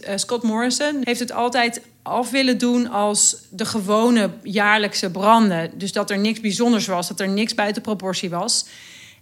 Uh, 0.00 0.10
Scott 0.16 0.42
Morrison 0.42 1.00
heeft 1.04 1.20
het 1.20 1.32
altijd 1.32 1.80
af 2.02 2.30
willen 2.30 2.58
doen 2.58 2.90
als 2.90 3.36
de 3.50 3.64
gewone 3.64 4.30
jaarlijkse 4.42 5.10
branden. 5.10 5.70
Dus 5.78 5.92
dat 5.92 6.10
er 6.10 6.18
niks 6.18 6.40
bijzonders 6.40 6.86
was, 6.86 7.08
dat 7.08 7.20
er 7.20 7.28
niks 7.28 7.54
buiten 7.54 7.82
proportie 7.82 8.30
was. 8.30 8.66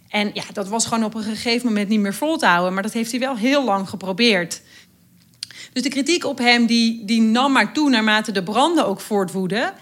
En 0.09 0.31
ja, 0.33 0.43
dat 0.53 0.67
was 0.67 0.85
gewoon 0.85 1.03
op 1.03 1.15
een 1.15 1.23
gegeven 1.23 1.67
moment 1.67 1.89
niet 1.89 1.99
meer 1.99 2.13
vol 2.13 2.37
te 2.37 2.45
houden. 2.45 2.73
Maar 2.73 2.83
dat 2.83 2.93
heeft 2.93 3.11
hij 3.11 3.19
wel 3.19 3.35
heel 3.35 3.63
lang 3.63 3.89
geprobeerd. 3.89 4.61
Dus 5.73 5.83
de 5.83 5.89
kritiek 5.89 6.25
op 6.25 6.37
hem 6.37 6.65
die, 6.65 7.05
die 7.05 7.21
nam 7.21 7.51
maar 7.51 7.73
toe 7.73 7.89
naarmate 7.89 8.31
de 8.31 8.43
branden 8.43 8.85
ook 8.85 9.01
voortwoeden. 9.01 9.73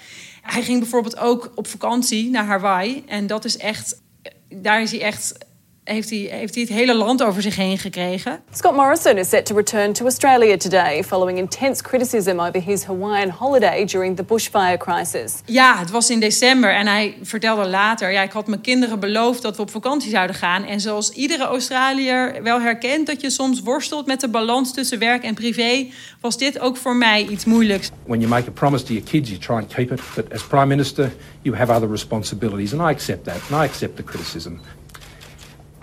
Hij 0.42 0.64
ging 0.64 0.80
bijvoorbeeld 0.80 1.18
ook 1.18 1.52
op 1.56 1.68
vakantie 1.68 2.30
naar 2.30 2.46
Hawaii. 2.46 3.04
En 3.06 3.28
dat 3.28 3.46
is 3.46 3.58
echt, 3.58 4.02
daar 4.50 4.82
is 4.82 4.92
hij 4.92 5.02
echt 5.02 5.38
heeft 5.84 6.10
hij, 6.10 6.20
heeft 6.20 6.56
hij 6.56 6.64
het 6.64 6.74
hele 6.74 6.96
land 6.96 7.24
over 7.24 7.42
zich 7.42 7.56
heen 7.56 7.78
gekregen. 7.78 8.40
Scott 8.52 8.76
Morrison 8.76 9.18
is 9.18 9.30
set 9.30 9.46
to 9.46 9.56
return 9.56 9.94
to 9.94 10.04
Australia 10.04 10.58
today 10.58 11.04
following 11.04 11.38
intense 11.38 11.84
criticism 11.84 12.40
over 12.40 12.62
his 12.62 12.84
Hawaiian 12.84 13.30
holiday 13.30 13.86
during 13.86 14.16
the 14.16 14.24
bushfire 14.24 14.78
crisis. 14.78 15.34
Ja, 15.46 15.78
het 15.80 15.92
was 15.92 16.10
in 16.10 16.20
december 16.20 16.74
en 16.74 16.88
hij 16.88 17.18
vertelde 17.22 17.68
later: 17.68 18.12
ja, 18.12 18.22
ik 18.22 18.32
had 18.32 18.48
mijn 18.48 18.62
kinderen 18.62 19.00
beloofd 19.00 19.42
dat 19.42 19.56
we 19.56 19.62
op 19.62 19.72
vakantie 19.72 20.10
zouden 20.10 20.36
gaan. 20.36 20.66
En 20.66 20.80
zoals 20.80 21.10
iedere 21.10 21.44
Australiër 21.44 22.44
wel 22.44 22.62
herkent 22.62 23.08
dat 23.08 23.22
je 23.22 23.30
soms 23.30 23.62
worstelt 23.62 24.06
met 24.06 24.20
de 24.20 24.28
balans 24.28 24.74
tussen 24.74 25.00
werk 25.00 25.24
en 25.24 25.34
privé, 25.34 25.88
was 26.20 26.38
dit 26.38 26.60
ook 26.60 26.78
voor 26.78 26.96
mij 26.96 27.28
iets 27.28 27.46
moeilijks. 27.46 27.90
When 28.06 28.20
you 28.20 28.32
make 28.32 28.50
a 28.50 28.52
promise 28.52 28.84
to 28.84 28.94
your 28.94 29.10
kids, 29.10 29.30
you 29.30 29.42
try 29.42 29.56
and 29.56 29.74
keep 29.74 29.92
it. 29.92 30.02
But 30.16 30.34
as 30.34 30.44
prime 30.44 30.68
minister, 30.68 31.12
you 31.42 31.56
have 31.56 31.74
other 31.74 31.90
responsibilities, 31.90 32.74
and 32.74 32.82
I 32.82 32.94
accept 32.94 33.24
that, 33.24 33.40
and 33.50 33.64
I 33.64 33.68
accept 33.68 33.96
the 33.96 34.04
criticism. 34.04 34.60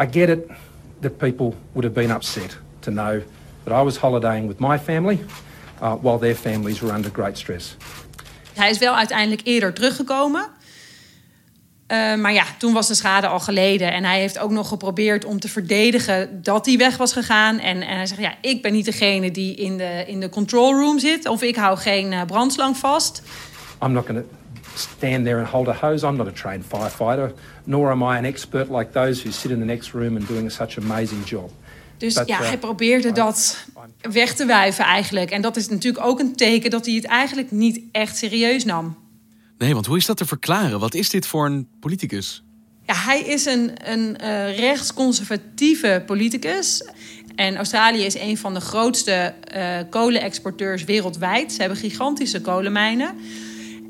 I 0.00 0.06
get 0.10 0.28
it 0.28 0.50
that 1.00 1.18
people 1.18 1.54
would 1.72 1.84
have 1.84 1.92
been 1.92 2.10
upset 2.10 2.58
to 2.80 2.90
know 2.90 3.20
that 3.64 3.80
I 3.80 3.84
was 3.84 3.96
holidaying 3.96 4.46
with 4.46 4.58
my 4.58 4.78
family 4.78 5.18
uh, 5.82 5.94
while 5.94 6.18
their 6.18 6.34
families 6.34 6.80
were 6.80 6.94
under 6.94 7.10
great 7.12 7.38
stress. 7.38 7.76
Hij 8.54 8.70
is 8.70 8.78
wel 8.78 8.94
uiteindelijk 8.94 9.40
eerder 9.44 9.72
teruggekomen. 9.72 10.46
Uh, 11.88 12.14
maar 12.14 12.32
ja, 12.32 12.44
toen 12.58 12.72
was 12.72 12.88
de 12.88 12.94
schade 12.94 13.26
al 13.26 13.40
geleden. 13.40 13.92
En 13.92 14.04
hij 14.04 14.18
heeft 14.18 14.38
ook 14.38 14.50
nog 14.50 14.68
geprobeerd 14.68 15.24
om 15.24 15.40
te 15.40 15.48
verdedigen 15.48 16.42
dat 16.42 16.66
hij 16.66 16.76
weg 16.76 16.96
was 16.96 17.12
gegaan. 17.12 17.58
En, 17.58 17.82
en 17.82 17.96
hij 17.96 18.06
zegt, 18.06 18.20
ja, 18.20 18.34
ik 18.40 18.62
ben 18.62 18.72
niet 18.72 18.84
degene 18.84 19.30
die 19.30 19.54
in 19.54 19.76
de, 19.76 20.04
in 20.06 20.20
de 20.20 20.28
control 20.28 20.72
room 20.72 20.98
zit. 20.98 21.28
Of 21.28 21.42
ik 21.42 21.56
hou 21.56 21.78
geen 21.78 22.12
uh, 22.12 22.22
brandslang 22.24 22.76
vast. 22.76 23.22
I'm 23.82 23.92
not 23.92 24.06
going 24.06 24.22
to 24.22 24.37
stand 24.78 25.24
there 25.24 25.38
and 25.38 25.46
hold 25.46 25.68
a 25.68 25.72
hose. 25.72 26.06
I'm 26.06 26.16
not 26.16 26.26
a 26.26 26.32
trained 26.32 26.64
firefighter, 26.64 27.32
nor 27.64 27.90
am 27.90 28.02
I 28.02 28.16
an 28.16 28.24
expert 28.24 28.70
like 28.70 28.92
those 28.92 29.22
who 29.22 29.32
sit 29.32 29.50
in 29.50 29.58
the 29.58 29.64
next 29.64 29.92
room 29.92 30.16
and 30.16 30.26
doing 30.26 30.50
such 30.50 30.78
an 30.78 30.84
amazing 30.84 31.24
job. 31.24 31.50
Dus 31.96 32.14
But, 32.14 32.28
ja, 32.28 32.40
uh, 32.40 32.46
hij 32.46 32.58
probeerde 32.58 33.12
dat 33.12 33.66
weg 34.00 34.34
te 34.34 34.46
wuiven 34.46 34.84
eigenlijk. 34.84 35.30
En 35.30 35.42
dat 35.42 35.56
is 35.56 35.68
natuurlijk 35.68 36.04
ook 36.04 36.20
een 36.20 36.36
teken 36.36 36.70
dat 36.70 36.86
hij 36.86 36.94
het 36.94 37.04
eigenlijk 37.04 37.50
niet 37.50 37.80
echt 37.92 38.16
serieus 38.16 38.64
nam. 38.64 38.96
Nee, 39.58 39.74
want 39.74 39.86
hoe 39.86 39.96
is 39.96 40.06
dat 40.06 40.16
te 40.16 40.26
verklaren? 40.26 40.80
Wat 40.80 40.94
is 40.94 41.10
dit 41.10 41.26
voor 41.26 41.46
een 41.46 41.68
politicus? 41.80 42.42
Ja, 42.86 42.94
hij 42.94 43.20
is 43.20 43.44
een, 43.44 43.70
een 43.84 44.16
uh, 44.22 44.58
rechtsconservatieve 44.58 46.02
politicus. 46.06 46.84
En 47.34 47.56
Australië 47.56 48.04
is 48.04 48.18
een 48.18 48.38
van 48.38 48.54
de 48.54 48.60
grootste 48.60 49.34
uh, 49.56 49.78
kolenexporteurs 49.90 50.84
wereldwijd. 50.84 51.52
Ze 51.52 51.60
hebben 51.60 51.78
gigantische 51.78 52.40
kolenmijnen. 52.40 53.14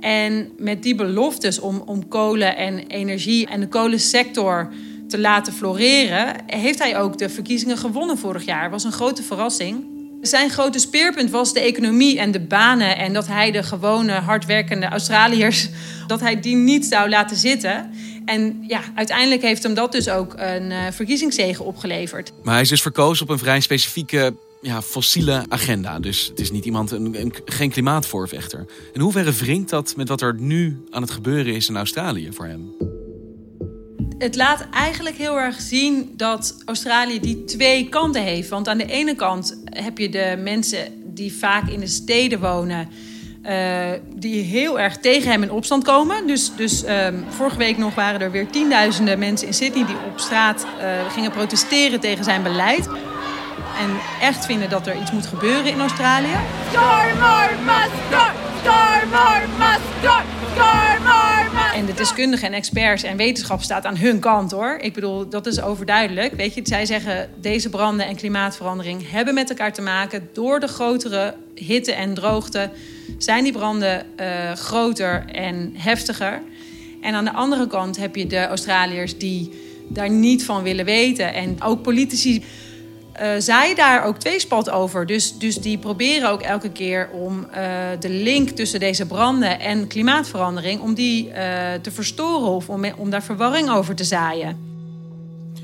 En 0.00 0.50
met 0.58 0.82
die 0.82 0.94
beloftes 0.94 1.60
om, 1.60 1.82
om 1.86 2.08
kolen 2.08 2.56
en 2.56 2.86
energie 2.86 3.46
en 3.46 3.60
de 3.60 3.68
kolensector 3.68 4.72
te 5.08 5.18
laten 5.18 5.52
floreren, 5.52 6.36
heeft 6.46 6.78
hij 6.78 6.98
ook 6.98 7.18
de 7.18 7.28
verkiezingen 7.28 7.78
gewonnen 7.78 8.18
vorig 8.18 8.44
jaar. 8.44 8.70
Was 8.70 8.84
een 8.84 8.92
grote 8.92 9.22
verrassing. 9.22 9.84
Zijn 10.20 10.50
grote 10.50 10.78
speerpunt 10.78 11.30
was 11.30 11.52
de 11.52 11.60
economie 11.60 12.18
en 12.18 12.30
de 12.30 12.40
banen. 12.40 12.96
En 12.96 13.12
dat 13.12 13.26
hij 13.26 13.50
de 13.50 13.62
gewone 13.62 14.12
hardwerkende 14.12 14.86
Australiërs, 14.86 15.68
dat 16.06 16.20
hij 16.20 16.40
die 16.40 16.56
niet 16.56 16.86
zou 16.86 17.08
laten 17.08 17.36
zitten. 17.36 17.90
En 18.24 18.64
ja, 18.66 18.80
uiteindelijk 18.94 19.42
heeft 19.42 19.62
hem 19.62 19.74
dat 19.74 19.92
dus 19.92 20.08
ook 20.08 20.34
een 20.36 20.70
uh, 20.70 20.78
verkiezingszege 20.90 21.62
opgeleverd. 21.62 22.32
Maar 22.42 22.52
hij 22.52 22.62
is 22.62 22.68
dus 22.68 22.82
verkozen 22.82 23.24
op 23.24 23.32
een 23.32 23.38
vrij 23.38 23.60
specifieke 23.60 24.34
ja, 24.60 24.82
fossiele 24.82 25.44
agenda. 25.48 25.98
Dus 25.98 26.26
het 26.26 26.40
is 26.40 26.50
niet 26.50 26.64
iemand, 26.64 26.90
een, 26.90 27.20
een, 27.20 27.34
geen 27.44 27.70
klimaatvoorvechter. 27.70 28.66
In 28.92 29.00
hoeverre 29.00 29.32
wringt 29.32 29.70
dat 29.70 29.96
met 29.96 30.08
wat 30.08 30.20
er 30.20 30.34
nu 30.38 30.84
aan 30.90 31.02
het 31.02 31.10
gebeuren 31.10 31.54
is 31.54 31.68
in 31.68 31.76
Australië 31.76 32.28
voor 32.32 32.46
hem? 32.46 32.74
Het 34.18 34.36
laat 34.36 34.66
eigenlijk 34.70 35.16
heel 35.16 35.38
erg 35.38 35.60
zien 35.60 36.12
dat 36.16 36.62
Australië 36.64 37.20
die 37.20 37.44
twee 37.44 37.88
kanten 37.88 38.22
heeft. 38.22 38.48
Want 38.48 38.68
aan 38.68 38.78
de 38.78 38.86
ene 38.86 39.14
kant 39.14 39.60
heb 39.64 39.98
je 39.98 40.08
de 40.08 40.40
mensen 40.42 40.92
die 41.14 41.32
vaak 41.32 41.68
in 41.68 41.80
de 41.80 41.86
steden 41.86 42.40
wonen. 42.40 42.88
Uh, 43.44 43.90
die 44.14 44.42
heel 44.42 44.80
erg 44.80 44.96
tegen 44.96 45.30
hem 45.30 45.42
in 45.42 45.50
opstand 45.50 45.84
komen. 45.84 46.26
Dus, 46.26 46.52
dus 46.56 46.84
um, 46.84 47.24
vorige 47.28 47.56
week 47.56 47.78
nog 47.78 47.94
waren 47.94 48.20
er 48.20 48.30
weer 48.30 48.50
tienduizenden 48.50 49.18
mensen 49.18 49.46
in 49.46 49.54
Sydney 49.54 49.86
die 49.86 49.96
op 50.10 50.18
straat 50.18 50.66
uh, 50.80 51.12
gingen 51.12 51.30
protesteren 51.30 52.00
tegen 52.00 52.24
zijn 52.24 52.42
beleid 52.42 52.88
en 53.78 53.90
echt 54.20 54.46
vinden 54.46 54.70
dat 54.70 54.86
er 54.86 55.00
iets 55.00 55.10
moet 55.12 55.26
gebeuren 55.26 55.66
in 55.66 55.80
Australië. 55.80 56.36
Must 57.64 57.98
must 59.08 59.48
must 59.58 59.98
En 61.74 61.86
de 61.86 61.94
deskundigen 61.94 62.46
en 62.46 62.54
experts 62.54 63.02
en 63.02 63.16
wetenschap 63.16 63.62
staat 63.62 63.84
aan 63.84 63.96
hun 63.96 64.18
kant 64.18 64.50
hoor. 64.50 64.78
Ik 64.80 64.94
bedoel, 64.94 65.28
dat 65.28 65.46
is 65.46 65.60
overduidelijk. 65.60 66.32
Weet 66.32 66.54
je, 66.54 66.60
zij 66.64 66.86
zeggen 66.86 67.30
deze 67.40 67.68
branden 67.68 68.06
en 68.06 68.16
klimaatverandering 68.16 69.10
hebben 69.10 69.34
met 69.34 69.50
elkaar 69.50 69.72
te 69.72 69.82
maken. 69.82 70.28
Door 70.32 70.60
de 70.60 70.68
grotere 70.68 71.34
hitte 71.54 71.92
en 71.92 72.14
droogte 72.14 72.70
zijn 73.18 73.44
die 73.44 73.52
branden 73.52 74.06
uh, 74.20 74.52
groter 74.52 75.24
en 75.32 75.72
heftiger. 75.76 76.42
En 77.00 77.14
aan 77.14 77.24
de 77.24 77.32
andere 77.32 77.66
kant 77.66 77.96
heb 77.96 78.16
je 78.16 78.26
de 78.26 78.46
Australiërs 78.46 79.18
die 79.18 79.50
daar 79.88 80.10
niet 80.10 80.44
van 80.44 80.62
willen 80.62 80.84
weten. 80.84 81.34
En 81.34 81.62
ook 81.62 81.82
politici 81.82 82.44
uh, 83.22 83.30
zij 83.38 83.74
daar 83.74 84.04
ook 84.04 84.18
tweespalt 84.18 84.70
over. 84.70 85.06
Dus, 85.06 85.38
dus 85.38 85.56
die 85.56 85.78
proberen 85.78 86.30
ook 86.30 86.42
elke 86.42 86.70
keer 86.70 87.08
om 87.12 87.38
uh, 87.38 87.46
de 88.00 88.08
link 88.08 88.48
tussen 88.48 88.80
deze 88.80 89.06
branden 89.06 89.60
en 89.60 89.86
klimaatverandering... 89.86 90.80
om 90.80 90.94
die 90.94 91.26
uh, 91.26 91.34
te 91.82 91.90
verstoren 91.90 92.48
of 92.48 92.68
om, 92.68 92.84
om 92.96 93.10
daar 93.10 93.22
verwarring 93.22 93.70
over 93.70 93.94
te 93.94 94.04
zaaien. 94.04 94.66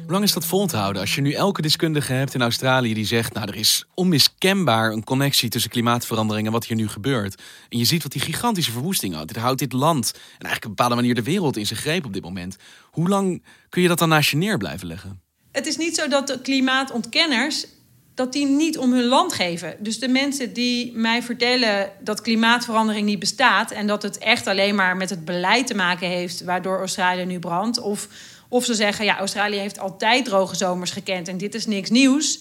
Hoe 0.03 0.13
lang 0.13 0.25
is 0.25 0.33
dat 0.33 0.47
vol 0.47 0.67
te 0.67 0.77
houden? 0.77 1.03
Als 1.03 1.15
je 1.15 1.21
nu 1.21 1.33
elke 1.33 1.63
deskundige 1.63 2.13
hebt 2.13 2.35
in 2.35 2.43
Australië 2.43 2.95
die 2.95 3.07
zegt... 3.07 3.35
nou, 3.35 3.49
er 3.49 3.57
is 3.57 3.85
onmiskenbaar 3.95 4.93
een 4.93 5.05
connectie 5.05 5.49
tussen 5.49 5.71
klimaatverandering 5.71 6.47
en 6.47 6.53
wat 6.53 6.67
hier 6.67 6.77
nu 6.77 6.89
gebeurt. 6.89 7.43
En 7.69 7.79
je 7.79 7.85
ziet 7.85 8.03
wat 8.03 8.13
die 8.13 8.21
gigantische 8.21 8.73
verwoesting 8.73 9.15
houdt. 9.15 9.33
Dit 9.33 9.43
houdt 9.43 9.59
dit 9.59 9.73
land 9.73 10.13
en 10.15 10.21
eigenlijk 10.21 10.57
op 10.57 10.65
een 10.65 10.69
bepaalde 10.71 10.95
manier 10.95 11.15
de 11.15 11.23
wereld 11.23 11.57
in 11.57 11.67
zijn 11.67 11.79
greep 11.79 12.05
op 12.05 12.13
dit 12.13 12.23
moment. 12.23 12.57
Hoe 12.91 13.09
lang 13.09 13.45
kun 13.69 13.83
je 13.83 13.89
dat 13.89 13.99
dan 13.99 14.09
naast 14.09 14.31
je 14.31 14.37
neer 14.37 14.59
blijven 14.59 14.87
leggen? 14.87 15.24
Het 15.55 15.67
is 15.67 15.77
niet 15.77 15.95
zo 15.95 16.09
dat 16.09 16.27
de 16.27 16.41
klimaatontkenners 16.41 17.67
dat 18.15 18.33
die 18.33 18.47
niet 18.47 18.79
om 18.79 18.93
hun 18.93 19.05
land 19.05 19.33
geven. 19.33 19.77
Dus 19.79 19.99
de 19.99 20.09
mensen 20.09 20.53
die 20.53 20.93
mij 20.93 21.23
vertellen 21.23 21.91
dat 22.01 22.21
klimaatverandering 22.21 23.07
niet 23.07 23.19
bestaat 23.19 23.71
en 23.71 23.87
dat 23.87 24.03
het 24.03 24.19
echt 24.19 24.47
alleen 24.47 24.75
maar 24.75 24.97
met 24.97 25.11
het 25.11 25.25
beleid 25.25 25.67
te 25.67 25.75
maken 25.75 26.09
heeft 26.09 26.45
waardoor 26.45 26.79
Australië 26.79 27.25
nu 27.25 27.39
brandt, 27.39 27.81
of, 27.81 28.09
of 28.49 28.65
ze 28.65 28.75
zeggen 28.75 29.05
ja, 29.05 29.19
Australië 29.19 29.57
heeft 29.57 29.79
altijd 29.79 30.25
droge 30.25 30.57
zomers 30.57 30.91
gekend 30.91 31.29
en 31.29 31.39
dit 31.39 31.55
is 31.55 31.67
niks 31.67 31.91
nieuws. 31.91 32.41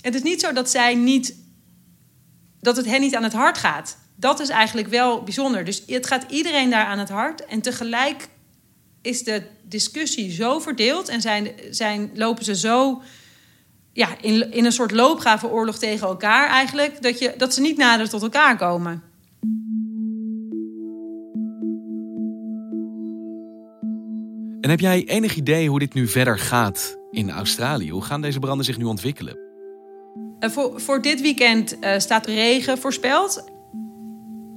Het 0.00 0.14
is 0.14 0.22
niet 0.22 0.40
zo 0.40 0.52
dat 0.52 0.70
zij 0.70 0.94
niet 0.94 1.34
dat 2.60 2.76
het 2.76 2.86
hen 2.86 3.00
niet 3.00 3.14
aan 3.14 3.22
het 3.22 3.32
hart 3.32 3.58
gaat. 3.58 3.98
Dat 4.16 4.40
is 4.40 4.48
eigenlijk 4.48 4.88
wel 4.88 5.22
bijzonder. 5.22 5.64
Dus 5.64 5.82
het 5.86 6.06
gaat 6.06 6.24
iedereen 6.30 6.70
daar 6.70 6.86
aan 6.86 6.98
het 6.98 7.08
hart 7.08 7.44
en 7.44 7.60
tegelijk 7.60 8.28
is 9.02 9.22
de 9.22 9.42
discussie 9.62 10.32
zo 10.32 10.58
verdeeld 10.58 11.08
en 11.08 11.20
zijn, 11.20 11.50
zijn, 11.70 12.10
lopen 12.14 12.44
ze 12.44 12.56
zo 12.56 13.02
ja, 13.92 14.08
in, 14.20 14.52
in 14.52 14.64
een 14.64 14.72
soort 14.72 14.90
loopgravenoorlog 14.90 15.78
tegen 15.78 16.08
elkaar 16.08 16.48
eigenlijk, 16.48 17.02
dat, 17.02 17.18
je, 17.18 17.34
dat 17.36 17.54
ze 17.54 17.60
niet 17.60 17.76
nader 17.76 18.08
tot 18.08 18.22
elkaar 18.22 18.56
komen. 18.56 19.02
En 24.60 24.70
heb 24.70 24.80
jij 24.80 25.04
enig 25.06 25.36
idee 25.36 25.68
hoe 25.68 25.78
dit 25.78 25.94
nu 25.94 26.08
verder 26.08 26.38
gaat 26.38 26.98
in 27.10 27.30
Australië? 27.30 27.90
Hoe 27.90 28.04
gaan 28.04 28.20
deze 28.20 28.38
branden 28.38 28.64
zich 28.64 28.78
nu 28.78 28.84
ontwikkelen? 28.84 29.38
Uh, 30.40 30.50
voor, 30.50 30.80
voor 30.80 31.02
dit 31.02 31.20
weekend 31.20 31.76
uh, 31.80 31.98
staat 31.98 32.26
regen 32.26 32.78
voorspeld. 32.78 33.44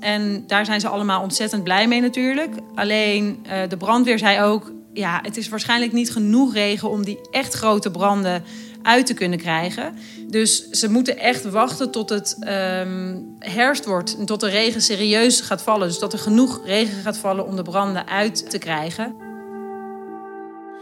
En 0.01 0.43
daar 0.47 0.65
zijn 0.65 0.79
ze 0.79 0.87
allemaal 0.87 1.21
ontzettend 1.21 1.63
blij 1.63 1.87
mee 1.87 2.01
natuurlijk. 2.01 2.55
Alleen 2.75 3.45
uh, 3.45 3.69
de 3.69 3.77
brandweer 3.77 4.17
zei 4.17 4.41
ook... 4.41 4.71
ja, 4.93 5.19
het 5.23 5.37
is 5.37 5.49
waarschijnlijk 5.49 5.91
niet 5.91 6.11
genoeg 6.11 6.53
regen 6.53 6.89
om 6.89 7.03
die 7.05 7.19
echt 7.31 7.53
grote 7.53 7.91
branden 7.91 8.43
uit 8.81 9.05
te 9.05 9.13
kunnen 9.13 9.39
krijgen. 9.39 9.93
Dus 10.27 10.69
ze 10.69 10.89
moeten 10.89 11.17
echt 11.17 11.49
wachten 11.49 11.91
tot 11.91 12.09
het 12.09 12.37
um, 12.39 13.35
herfst 13.39 13.85
wordt 13.85 14.17
en 14.17 14.25
tot 14.25 14.39
de 14.39 14.49
regen 14.49 14.81
serieus 14.81 15.41
gaat 15.41 15.61
vallen. 15.61 15.87
Dus 15.87 15.99
dat 15.99 16.13
er 16.13 16.19
genoeg 16.19 16.61
regen 16.65 17.01
gaat 17.01 17.17
vallen 17.17 17.45
om 17.45 17.55
de 17.55 17.61
branden 17.61 18.07
uit 18.07 18.49
te 18.49 18.57
krijgen. 18.57 19.15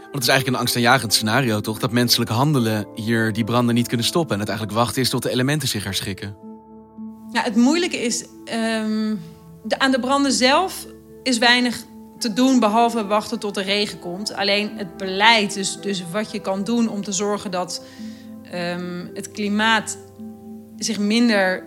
Want 0.00 0.14
het 0.14 0.22
is 0.22 0.28
eigenlijk 0.28 0.48
een 0.48 0.62
angstaanjagend 0.62 1.14
scenario, 1.14 1.60
toch? 1.60 1.78
Dat 1.78 1.92
menselijk 1.92 2.30
handelen 2.30 2.86
hier 2.94 3.32
die 3.32 3.44
branden 3.44 3.74
niet 3.74 3.88
kunnen 3.88 4.06
stoppen. 4.06 4.34
En 4.34 4.40
het 4.40 4.48
eigenlijk 4.48 4.78
wachten 4.78 5.02
is 5.02 5.10
tot 5.10 5.22
de 5.22 5.30
elementen 5.30 5.68
zich 5.68 5.84
herschikken. 5.84 6.49
Ja, 7.32 7.42
het 7.42 7.56
moeilijke 7.56 7.96
is, 7.96 8.24
um, 8.74 9.20
de, 9.64 9.78
aan 9.78 9.90
de 9.90 10.00
branden 10.00 10.32
zelf 10.32 10.86
is 11.22 11.38
weinig 11.38 11.84
te 12.18 12.32
doen 12.32 12.60
behalve 12.60 13.06
wachten 13.06 13.38
tot 13.38 13.54
de 13.54 13.62
regen 13.62 13.98
komt. 13.98 14.34
Alleen 14.34 14.70
het 14.76 14.96
beleid, 14.96 15.54
dus, 15.54 15.80
dus 15.80 16.04
wat 16.12 16.30
je 16.30 16.40
kan 16.40 16.64
doen 16.64 16.88
om 16.88 17.04
te 17.04 17.12
zorgen 17.12 17.50
dat 17.50 17.84
um, 18.54 19.10
het 19.14 19.30
klimaat 19.30 19.98
zich 20.76 20.98
minder 20.98 21.64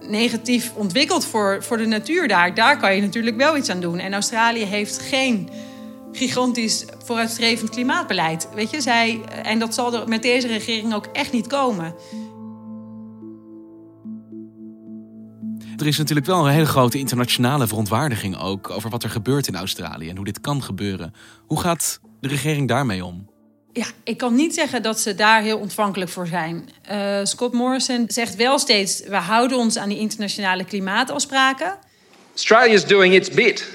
negatief 0.00 0.72
ontwikkelt 0.74 1.24
voor, 1.24 1.62
voor 1.62 1.76
de 1.76 1.86
natuur 1.86 2.28
daar. 2.28 2.54
Daar 2.54 2.78
kan 2.78 2.94
je 2.94 3.00
natuurlijk 3.00 3.36
wel 3.36 3.56
iets 3.56 3.68
aan 3.68 3.80
doen. 3.80 3.98
En 3.98 4.12
Australië 4.12 4.64
heeft 4.64 4.98
geen 4.98 5.48
gigantisch 6.12 6.84
vooruitstrevend 7.04 7.70
klimaatbeleid. 7.70 8.48
Weet 8.54 8.70
je, 8.70 8.80
zij, 8.80 9.20
en 9.42 9.58
dat 9.58 9.74
zal 9.74 9.94
er 9.94 10.08
met 10.08 10.22
deze 10.22 10.46
regering 10.46 10.94
ook 10.94 11.06
echt 11.12 11.32
niet 11.32 11.46
komen. 11.46 11.94
Er 15.82 15.88
is 15.88 15.98
natuurlijk 15.98 16.26
wel 16.26 16.46
een 16.46 16.52
hele 16.52 16.66
grote 16.66 16.98
internationale 16.98 17.66
verontwaardiging 17.66 18.38
ook 18.38 18.70
over 18.70 18.90
wat 18.90 19.02
er 19.02 19.10
gebeurt 19.10 19.46
in 19.46 19.56
Australië 19.56 20.08
en 20.08 20.16
hoe 20.16 20.24
dit 20.24 20.40
kan 20.40 20.62
gebeuren. 20.62 21.14
Hoe 21.46 21.60
gaat 21.60 22.00
de 22.20 22.28
regering 22.28 22.68
daarmee 22.68 23.04
om? 23.04 23.30
Ja, 23.72 23.84
ik 24.04 24.16
kan 24.16 24.34
niet 24.34 24.54
zeggen 24.54 24.82
dat 24.82 25.00
ze 25.00 25.14
daar 25.14 25.42
heel 25.42 25.58
ontvankelijk 25.58 26.10
voor 26.10 26.26
zijn. 26.26 26.68
Uh, 26.92 27.20
Scott 27.22 27.52
Morrison 27.52 28.04
zegt 28.08 28.36
wel 28.36 28.58
steeds: 28.58 29.02
we 29.06 29.16
houden 29.16 29.58
ons 29.58 29.78
aan 29.78 29.88
die 29.88 29.98
internationale 29.98 30.64
klimaatafspraken. 30.64 31.78
Australia 32.30 32.72
is 32.72 32.86
doing 32.86 33.14
its 33.14 33.30
bit. 33.30 33.68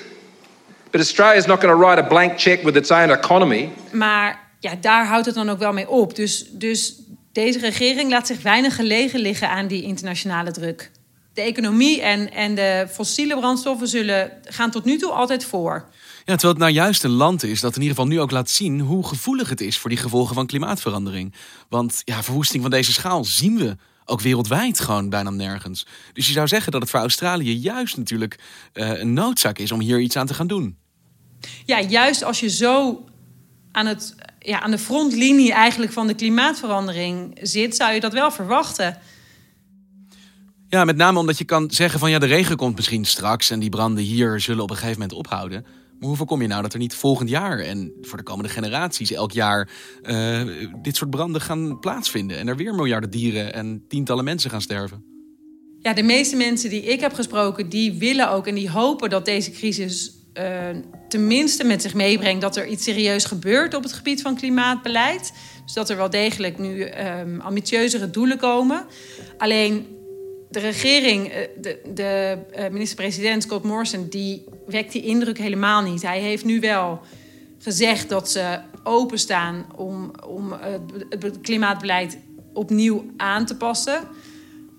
But 0.91 1.01
Australia 1.01 1.33
is 1.33 1.45
not 1.45 1.59
going 1.59 1.79
to 1.79 1.87
write 1.87 2.01
a 2.01 2.07
blank 2.07 2.39
check 2.39 2.63
with 2.63 2.75
its 2.75 2.91
own 2.91 3.09
economy. 3.09 3.69
Maar 3.91 4.49
ja, 4.59 4.75
daar 4.81 5.07
houdt 5.07 5.25
het 5.25 5.35
dan 5.35 5.49
ook 5.49 5.59
wel 5.59 5.73
mee 5.73 5.89
op. 5.89 6.15
Dus, 6.15 6.45
dus 6.51 7.01
deze 7.31 7.59
regering 7.59 8.09
laat 8.09 8.27
zich 8.27 8.41
weinig 8.41 8.75
gelegen 8.75 9.19
liggen 9.19 9.49
aan 9.49 9.67
die 9.67 9.83
internationale 9.83 10.51
druk. 10.51 10.91
De 11.37 11.43
economie 11.43 12.01
en, 12.01 12.31
en 12.33 12.55
de 12.55 12.87
fossiele 12.91 13.35
brandstoffen 13.35 13.87
zullen, 13.87 14.31
gaan 14.43 14.71
tot 14.71 14.85
nu 14.85 14.97
toe 14.97 15.11
altijd 15.11 15.45
voor. 15.45 15.85
Ja, 16.25 16.33
terwijl 16.33 16.53
het 16.53 16.57
nou 16.57 16.71
juist 16.71 17.03
een 17.03 17.11
land 17.11 17.43
is 17.43 17.59
dat 17.59 17.75
in 17.75 17.81
ieder 17.81 17.95
geval 17.95 18.11
nu 18.11 18.19
ook 18.19 18.31
laat 18.31 18.49
zien 18.49 18.79
hoe 18.79 19.07
gevoelig 19.07 19.49
het 19.49 19.61
is 19.61 19.77
voor 19.77 19.89
die 19.89 19.99
gevolgen 19.99 20.35
van 20.35 20.45
klimaatverandering. 20.45 21.33
Want 21.69 22.01
ja, 22.03 22.23
verwoesting 22.23 22.61
van 22.61 22.71
deze 22.71 22.93
schaal 22.93 23.25
zien 23.25 23.57
we 23.57 23.75
ook 24.05 24.21
wereldwijd 24.21 24.79
gewoon 24.79 25.09
bijna 25.09 25.29
nergens. 25.29 25.87
Dus 26.13 26.27
je 26.27 26.33
zou 26.33 26.47
zeggen 26.47 26.71
dat 26.71 26.81
het 26.81 26.89
voor 26.89 26.99
Australië 26.99 27.55
juist 27.55 27.97
natuurlijk 27.97 28.39
uh, 28.73 28.99
een 28.99 29.13
noodzaak 29.13 29.57
is 29.57 29.71
om 29.71 29.79
hier 29.79 29.99
iets 29.99 30.15
aan 30.15 30.27
te 30.27 30.33
gaan 30.33 30.47
doen. 30.47 30.77
Ja, 31.65 31.81
juist 31.81 32.23
als 32.23 32.39
je 32.39 32.49
zo 32.49 33.05
aan, 33.71 33.85
het, 33.85 34.15
ja, 34.39 34.59
aan 34.59 34.71
de 34.71 34.79
frontlinie 34.79 35.53
eigenlijk 35.53 35.91
van 35.91 36.07
de 36.07 36.13
klimaatverandering 36.13 37.39
zit, 37.41 37.75
zou 37.75 37.93
je 37.93 37.99
dat 37.99 38.13
wel 38.13 38.31
verwachten. 38.31 38.97
Ja, 40.69 40.85
met 40.85 40.95
name 40.95 41.19
omdat 41.19 41.37
je 41.37 41.45
kan 41.45 41.71
zeggen 41.71 41.99
van 41.99 42.09
ja, 42.09 42.19
de 42.19 42.25
regen 42.25 42.57
komt 42.57 42.75
misschien 42.75 43.05
straks 43.05 43.49
en 43.49 43.59
die 43.59 43.69
branden 43.69 44.03
hier 44.03 44.39
zullen 44.39 44.63
op 44.63 44.69
een 44.69 44.75
gegeven 44.75 44.99
moment 44.99 45.17
ophouden. 45.17 45.61
Maar 45.99 46.07
hoe 46.07 46.17
voorkom 46.17 46.41
je 46.41 46.47
nou 46.47 46.61
dat 46.61 46.73
er 46.73 46.79
niet 46.79 46.95
volgend 46.95 47.29
jaar 47.29 47.59
en 47.59 47.91
voor 48.01 48.17
de 48.17 48.23
komende 48.23 48.49
generaties 48.49 49.11
elk 49.11 49.31
jaar 49.31 49.69
uh, 50.03 50.41
dit 50.81 50.95
soort 50.95 51.09
branden 51.09 51.41
gaan 51.41 51.79
plaatsvinden 51.79 52.37
en 52.37 52.47
er 52.47 52.55
weer 52.55 52.75
miljarden 52.75 53.09
dieren 53.09 53.53
en 53.53 53.83
tientallen 53.87 54.23
mensen 54.23 54.49
gaan 54.49 54.61
sterven? 54.61 55.03
Ja, 55.81 55.93
de 55.93 56.03
meeste 56.03 56.35
mensen 56.35 56.69
die 56.69 56.83
ik 56.83 56.99
heb 56.99 57.13
gesproken, 57.13 57.69
die 57.69 57.93
willen 57.93 58.29
ook 58.31 58.47
en 58.47 58.55
die 58.55 58.69
hopen 58.69 59.09
dat 59.09 59.25
deze 59.25 59.51
crisis 59.51 60.11
uh, 60.33 60.43
tenminste 61.09 61.63
met 61.63 61.81
zich 61.81 61.93
meebrengt 61.93 62.41
dat 62.41 62.55
er 62.55 62.67
iets 62.67 62.83
serieus 62.83 63.25
gebeurt 63.25 63.73
op 63.73 63.83
het 63.83 63.93
gebied 63.93 64.21
van 64.21 64.35
klimaatbeleid. 64.35 65.33
Dus 65.65 65.73
dat 65.73 65.89
er 65.89 65.97
wel 65.97 66.09
degelijk 66.09 66.57
nu 66.57 66.89
um, 67.19 67.41
ambitieuzere 67.41 68.09
doelen 68.09 68.37
komen. 68.37 68.85
Alleen 69.37 69.96
de 70.49 70.59
regering, 70.59 71.27
eh, 71.27 71.47
de, 71.93 72.37
eh, 72.51 72.69
minister-president 72.71 73.43
Scott 73.43 73.63
Morrison, 73.63 74.07
die 74.09 74.43
wekt 74.65 74.91
die 74.91 75.03
indruk 75.05 75.37
helemaal 75.37 75.81
niet. 75.81 76.01
Hij 76.01 76.19
heeft 76.19 76.45
nu 76.45 76.59
wel 76.59 77.01
gezegd 77.59 78.09
dat 78.09 78.31
ze 78.31 78.59
openstaan 78.83 79.65
om, 79.75 80.11
om 80.27 80.53
het 81.09 81.41
klimaatbeleid 81.41 82.17
opnieuw 82.53 83.05
aan 83.17 83.45
te 83.45 83.57
passen. 83.57 84.07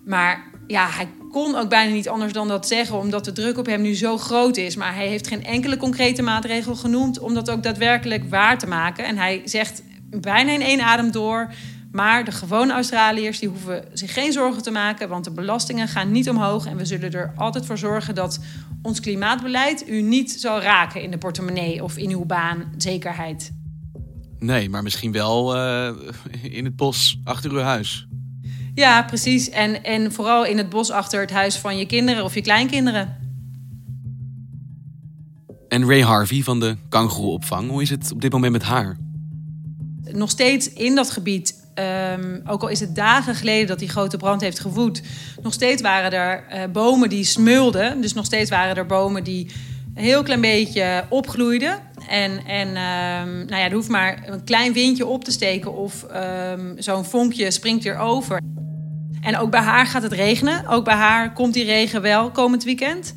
Maar 0.05 0.51
ja, 0.67 0.89
hij 0.89 1.09
kon 1.31 1.55
ook 1.55 1.69
bijna 1.69 1.93
niet 1.93 2.09
anders 2.09 2.33
dan 2.33 2.49
dat 2.49 2.67
zeggen, 2.67 2.99
omdat 2.99 3.25
de 3.25 3.33
druk 3.33 3.59
op 3.59 3.67
hem 3.67 3.83
nu 3.83 3.95
zo 3.95 4.19
groot 4.19 4.57
is. 4.57 4.77
Maar 4.77 4.95
hij 4.95 5.07
heeft 5.07 5.27
geen 5.27 5.45
enkele 5.45 5.77
concrete 5.77 6.23
maatregel 6.23 6.75
genoemd 6.77 7.19
om 7.19 7.35
dat 7.35 7.51
ook 7.51 7.63
daadwerkelijk 7.63 8.31
waar 8.31 8.59
te 8.59 8.67
maken. 8.67 9.05
En 9.05 9.17
hij 9.17 9.43
zegt 9.45 9.83
bijna 10.11 10.53
in 10.53 10.63
één 10.63 10.81
adem 10.81 11.11
door. 11.11 11.49
Maar 11.91 12.25
de 12.25 12.33
gewone 12.33 12.73
Australiërs 12.73 13.39
die 13.39 13.49
hoeven 13.49 13.85
zich 13.93 14.13
geen 14.13 14.33
zorgen 14.33 14.63
te 14.63 14.71
maken, 14.71 15.09
want 15.09 15.25
de 15.25 15.31
belastingen 15.31 15.89
gaan 15.89 16.11
niet 16.11 16.29
omhoog. 16.29 16.67
En 16.67 16.77
we 16.77 16.85
zullen 16.85 17.13
er 17.13 17.33
altijd 17.37 17.67
voor 17.67 17.79
zorgen 17.79 18.15
dat 18.15 18.41
ons 18.83 19.01
klimaatbeleid 19.01 19.89
u 19.89 20.03
niet 20.03 20.33
zal 20.33 20.61
raken 20.61 21.03
in 21.03 21.11
de 21.11 21.19
portemonnee 21.19 21.85
of 21.85 21.97
in 21.97 22.11
uw 22.11 22.25
baanzekerheid. 22.25 23.53
Nee, 24.39 24.71
maar 24.71 24.83
misschien 24.83 25.13
wel 25.13 25.57
uh, 25.57 25.91
in 26.43 26.65
het 26.65 26.77
bos 26.77 27.21
achter 27.25 27.51
uw 27.51 27.59
huis. 27.59 28.09
Ja, 28.75 29.03
precies. 29.03 29.51
En, 29.51 29.85
en 29.85 30.13
vooral 30.13 30.45
in 30.45 30.59
het 30.59 30.69
bos 30.69 30.91
achter 30.91 31.21
het 31.21 31.31
huis 31.31 31.57
van 31.57 31.79
je 31.79 31.87
kinderen 31.87 32.25
of 32.25 32.35
je 32.35 32.41
kleinkinderen. 32.41 33.17
En 35.69 35.87
Ray 35.87 36.03
Harvey 36.03 36.43
van 36.43 36.61
de 36.61 36.77
kangoeroeopvang, 36.89 37.71
hoe 37.71 37.83
is 37.83 37.91
het 37.91 38.13
op 38.13 38.21
dit 38.21 38.33
moment 38.33 38.53
met 38.53 38.63
haar? 38.63 38.97
Nog 40.13 40.31
steeds 40.31 40.73
in 40.73 40.95
dat 40.95 41.11
gebied 41.11 41.68
Um, 42.13 42.43
ook 42.47 42.63
al 42.63 42.69
is 42.69 42.81
het 42.81 42.95
dagen 42.95 43.35
geleden 43.35 43.67
dat 43.67 43.79
die 43.79 43.89
grote 43.89 44.17
brand 44.17 44.41
heeft 44.41 44.61
gewoed, 44.61 45.03
nog 45.43 45.53
steeds 45.53 45.83
waren 45.83 46.13
er 46.13 46.45
uh, 46.53 46.63
bomen 46.73 47.09
die 47.09 47.25
smulden. 47.25 48.01
Dus 48.01 48.13
nog 48.13 48.25
steeds 48.25 48.51
waren 48.51 48.77
er 48.77 48.87
bomen 48.87 49.25
die 49.25 49.53
een 49.95 50.05
heel 50.05 50.23
klein 50.23 50.41
beetje 50.41 51.05
opgloeiden. 51.09 51.79
En, 52.09 52.45
en 52.47 52.69
um, 52.69 53.47
nou 53.47 53.57
ja, 53.57 53.65
er 53.65 53.73
hoeft 53.73 53.89
maar 53.89 54.23
een 54.27 54.45
klein 54.45 54.73
windje 54.73 55.07
op 55.07 55.25
te 55.25 55.31
steken 55.31 55.77
of 55.77 56.07
um, 56.53 56.75
zo'n 56.79 57.05
vonkje 57.05 57.51
springt 57.51 57.85
weer 57.85 57.99
over. 57.99 58.41
En 59.21 59.39
ook 59.39 59.51
bij 59.51 59.61
haar 59.61 59.87
gaat 59.87 60.03
het 60.03 60.13
regenen. 60.13 60.67
Ook 60.67 60.85
bij 60.85 60.95
haar 60.95 61.33
komt 61.33 61.55
die 61.55 61.65
regen 61.65 62.03
wel 62.03 62.31
komend 62.31 62.65
weekend. 62.65 63.15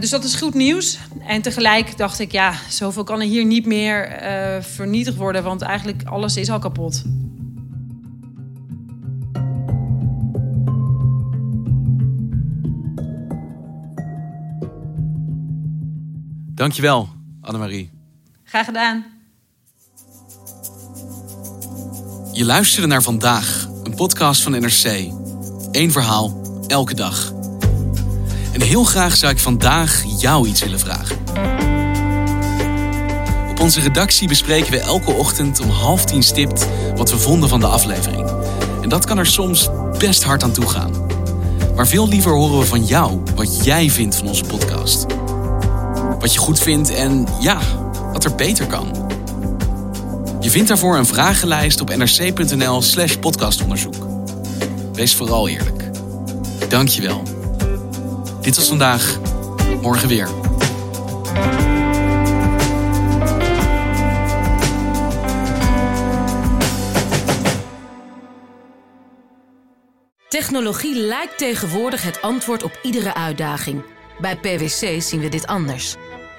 Dus 0.00 0.10
dat 0.10 0.24
is 0.24 0.34
goed 0.34 0.54
nieuws. 0.54 0.98
En 1.26 1.42
tegelijk 1.42 1.96
dacht 1.96 2.18
ik, 2.18 2.32
ja, 2.32 2.52
zoveel 2.68 3.04
kan 3.04 3.20
er 3.20 3.26
hier 3.26 3.44
niet 3.44 3.66
meer 3.66 4.22
uh, 4.22 4.62
vernietigd 4.62 5.16
worden, 5.16 5.42
want 5.42 5.62
eigenlijk 5.62 6.02
alles 6.04 6.36
is 6.36 6.50
al 6.50 6.58
kapot. 6.58 7.02
Dankjewel, 16.60 17.08
Annemarie. 17.40 17.90
Graag 18.44 18.64
gedaan. 18.64 19.04
Je 22.32 22.44
luisterde 22.44 22.86
naar 22.86 23.02
vandaag, 23.02 23.68
een 23.82 23.94
podcast 23.94 24.42
van 24.42 24.52
NRC. 24.52 24.84
Eén 25.72 25.92
verhaal, 25.92 26.40
elke 26.66 26.94
dag. 26.94 27.32
En 28.52 28.60
heel 28.60 28.84
graag 28.84 29.16
zou 29.16 29.32
ik 29.32 29.38
vandaag 29.38 30.04
jou 30.18 30.48
iets 30.48 30.60
willen 30.60 30.78
vragen. 30.78 31.18
Op 33.50 33.60
onze 33.60 33.80
redactie 33.80 34.28
bespreken 34.28 34.70
we 34.70 34.80
elke 34.80 35.12
ochtend 35.12 35.60
om 35.60 35.70
half 35.70 36.04
tien 36.04 36.22
stipt 36.22 36.68
wat 36.96 37.10
we 37.10 37.18
vonden 37.18 37.48
van 37.48 37.60
de 37.60 37.66
aflevering. 37.66 38.30
En 38.82 38.88
dat 38.88 39.06
kan 39.06 39.18
er 39.18 39.26
soms 39.26 39.68
best 39.98 40.22
hard 40.22 40.42
aan 40.42 40.52
toe 40.52 40.68
gaan. 40.68 40.92
Maar 41.74 41.86
veel 41.86 42.08
liever 42.08 42.32
horen 42.32 42.58
we 42.58 42.66
van 42.66 42.84
jou 42.84 43.22
wat 43.34 43.64
jij 43.64 43.90
vindt 43.90 44.16
van 44.16 44.28
onze 44.28 44.44
podcast 44.44 45.19
wat 46.20 46.32
je 46.32 46.38
goed 46.38 46.58
vindt 46.58 46.90
en 46.90 47.26
ja, 47.40 47.60
wat 48.12 48.24
er 48.24 48.34
beter 48.34 48.66
kan. 48.66 49.08
Je 50.40 50.50
vindt 50.50 50.68
daarvoor 50.68 50.96
een 50.96 51.06
vragenlijst 51.06 51.80
op 51.80 51.96
nrc.nl/slash 51.96 53.16
podcastonderzoek. 53.16 54.06
Wees 54.92 55.14
vooral 55.14 55.48
eerlijk. 55.48 55.90
Dankjewel. 56.68 57.22
Dit 58.40 58.56
was 58.56 58.68
vandaag. 58.68 59.18
Morgen 59.82 60.08
weer. 60.08 60.28
Technologie 70.28 70.94
lijkt 70.94 71.38
tegenwoordig 71.38 72.02
het 72.02 72.22
antwoord 72.22 72.62
op 72.62 72.78
iedere 72.82 73.14
uitdaging. 73.14 73.82
Bij 74.20 74.36
PwC 74.36 75.02
zien 75.02 75.20
we 75.20 75.28
dit 75.28 75.46
anders. 75.46 75.96